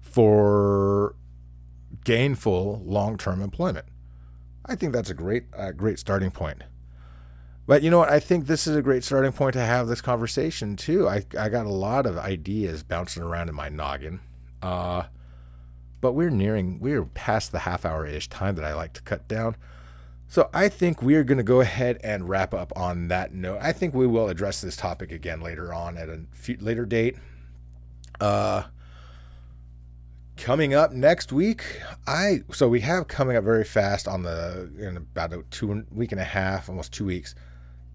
for 0.00 1.14
gainful 2.04 2.82
long-term 2.84 3.42
employment? 3.42 3.86
I 4.66 4.74
think 4.74 4.92
that's 4.92 5.10
a 5.10 5.14
great 5.14 5.44
great 5.76 5.98
starting 5.98 6.30
point. 6.30 6.62
But 7.66 7.82
you 7.82 7.90
know 7.90 7.98
what? 7.98 8.10
I 8.10 8.18
think 8.18 8.46
this 8.46 8.66
is 8.66 8.74
a 8.74 8.82
great 8.82 9.04
starting 9.04 9.32
point 9.32 9.52
to 9.52 9.60
have 9.60 9.86
this 9.86 10.00
conversation 10.00 10.76
too. 10.76 11.08
I 11.08 11.24
I 11.38 11.48
got 11.48 11.66
a 11.66 11.70
lot 11.70 12.06
of 12.06 12.18
ideas 12.18 12.82
bouncing 12.82 13.22
around 13.22 13.48
in 13.48 13.54
my 13.54 13.68
noggin. 13.68 14.20
Uh, 14.60 15.04
but 16.00 16.12
we're 16.12 16.30
nearing 16.30 16.80
we're 16.80 17.04
past 17.04 17.52
the 17.52 17.60
half 17.60 17.84
hour 17.84 18.06
ish 18.06 18.28
time 18.28 18.56
that 18.56 18.64
I 18.64 18.74
like 18.74 18.92
to 18.94 19.02
cut 19.02 19.28
down. 19.28 19.56
So 20.30 20.48
I 20.54 20.68
think 20.68 21.02
we 21.02 21.16
are 21.16 21.24
going 21.24 21.38
to 21.38 21.44
go 21.44 21.60
ahead 21.60 21.98
and 22.04 22.28
wrap 22.28 22.54
up 22.54 22.72
on 22.76 23.08
that 23.08 23.34
note. 23.34 23.58
I 23.60 23.72
think 23.72 23.94
we 23.94 24.06
will 24.06 24.28
address 24.28 24.60
this 24.60 24.76
topic 24.76 25.10
again 25.10 25.40
later 25.40 25.74
on 25.74 25.98
at 25.98 26.08
a 26.08 26.20
later 26.60 26.86
date. 26.86 27.16
Uh, 28.20 28.62
coming 30.36 30.72
up 30.72 30.92
next 30.92 31.32
week, 31.32 31.64
I 32.06 32.42
so 32.52 32.68
we 32.68 32.78
have 32.80 33.08
coming 33.08 33.36
up 33.36 33.42
very 33.42 33.64
fast 33.64 34.06
on 34.06 34.22
the 34.22 34.70
in 34.78 34.96
about 34.96 35.32
a 35.32 35.42
two 35.50 35.84
week 35.90 36.12
and 36.12 36.20
a 36.20 36.24
half, 36.24 36.68
almost 36.68 36.92
two 36.92 37.06
weeks, 37.06 37.34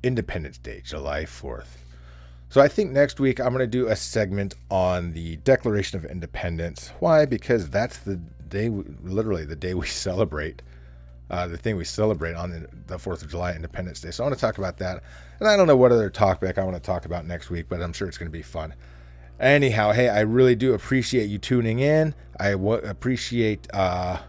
Independence 0.04 0.58
Day, 0.58 0.82
July 0.84 1.26
fourth. 1.26 1.86
So 2.50 2.60
I 2.60 2.68
think 2.68 2.92
next 2.92 3.18
week 3.18 3.40
I'm 3.40 3.54
going 3.54 3.60
to 3.60 3.66
do 3.68 3.88
a 3.88 3.96
segment 3.96 4.56
on 4.70 5.14
the 5.14 5.38
Declaration 5.38 6.00
of 6.00 6.04
Independence. 6.04 6.92
Why? 7.00 7.26
Because 7.26 7.70
that's 7.70 8.00
the 8.00 8.18
day, 8.50 8.68
literally 8.68 9.46
the 9.46 9.56
day 9.56 9.74
we 9.74 9.88
celebrate 9.88 10.62
uh, 11.30 11.48
the 11.48 11.58
thing 11.58 11.76
we 11.76 11.86
celebrate 11.86 12.34
on 12.34 12.52
the, 12.52 12.68
the 12.88 12.98
4th 12.98 13.24
of 13.24 13.30
July, 13.30 13.54
Independence 13.54 14.00
Day. 14.00 14.12
So 14.12 14.24
I 14.24 14.28
want 14.28 14.38
to 14.38 14.42
talk 14.42 14.58
about 14.58 14.78
that. 14.78 15.04
And 15.40 15.50
I 15.50 15.58
don't 15.58 15.68
know 15.68 15.76
what 15.76 15.92
other 15.92 16.10
topic 16.10 16.58
I 16.58 16.64
want 16.64 16.76
to 16.76 16.82
talk 16.82 17.06
about 17.06 17.26
next 17.26 17.50
week, 17.50 17.66
but 17.68 17.82
I'm 17.82 17.94
sure 17.94 18.08
it's 18.08 18.18
going 18.18 18.32
to 18.32 18.38
be 18.38 18.44
fun. 18.44 18.74
Anyhow, 19.40 19.92
hey, 19.92 20.08
I 20.08 20.22
really 20.22 20.56
do 20.56 20.74
appreciate 20.74 21.26
you 21.26 21.38
tuning 21.38 21.80
in. 21.80 22.14
I 22.40 22.52
w- 22.52 22.80
appreciate, 22.80 23.68
uh, 23.74 24.20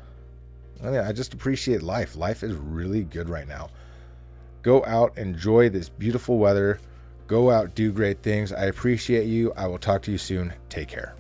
I, 0.83 0.87
mean, 0.87 1.01
I 1.01 1.13
just 1.13 1.33
appreciate 1.35 1.83
life. 1.83 2.17
Life 2.17 2.43
is 2.43 2.55
really 2.55 3.05
good 3.05 3.29
right 3.29 3.47
now. 3.47 3.69
Go 4.63 4.85
out, 4.85 5.17
enjoy 5.17 5.69
this 5.69 5.89
beautiful 5.89 6.39
weather. 6.39 6.81
Go 7.29 7.51
out, 7.51 7.75
do 7.75 7.93
great 7.93 8.23
things. 8.23 8.53
I 8.53 8.65
appreciate 8.65 9.27
you. 9.27 9.53
I 9.57 9.67
will 9.67 9.79
talk 9.79 10.03
to 10.03 10.13
you 10.13 10.19
soon. 10.19 10.53
Take 10.69 10.89
care. 10.89 11.15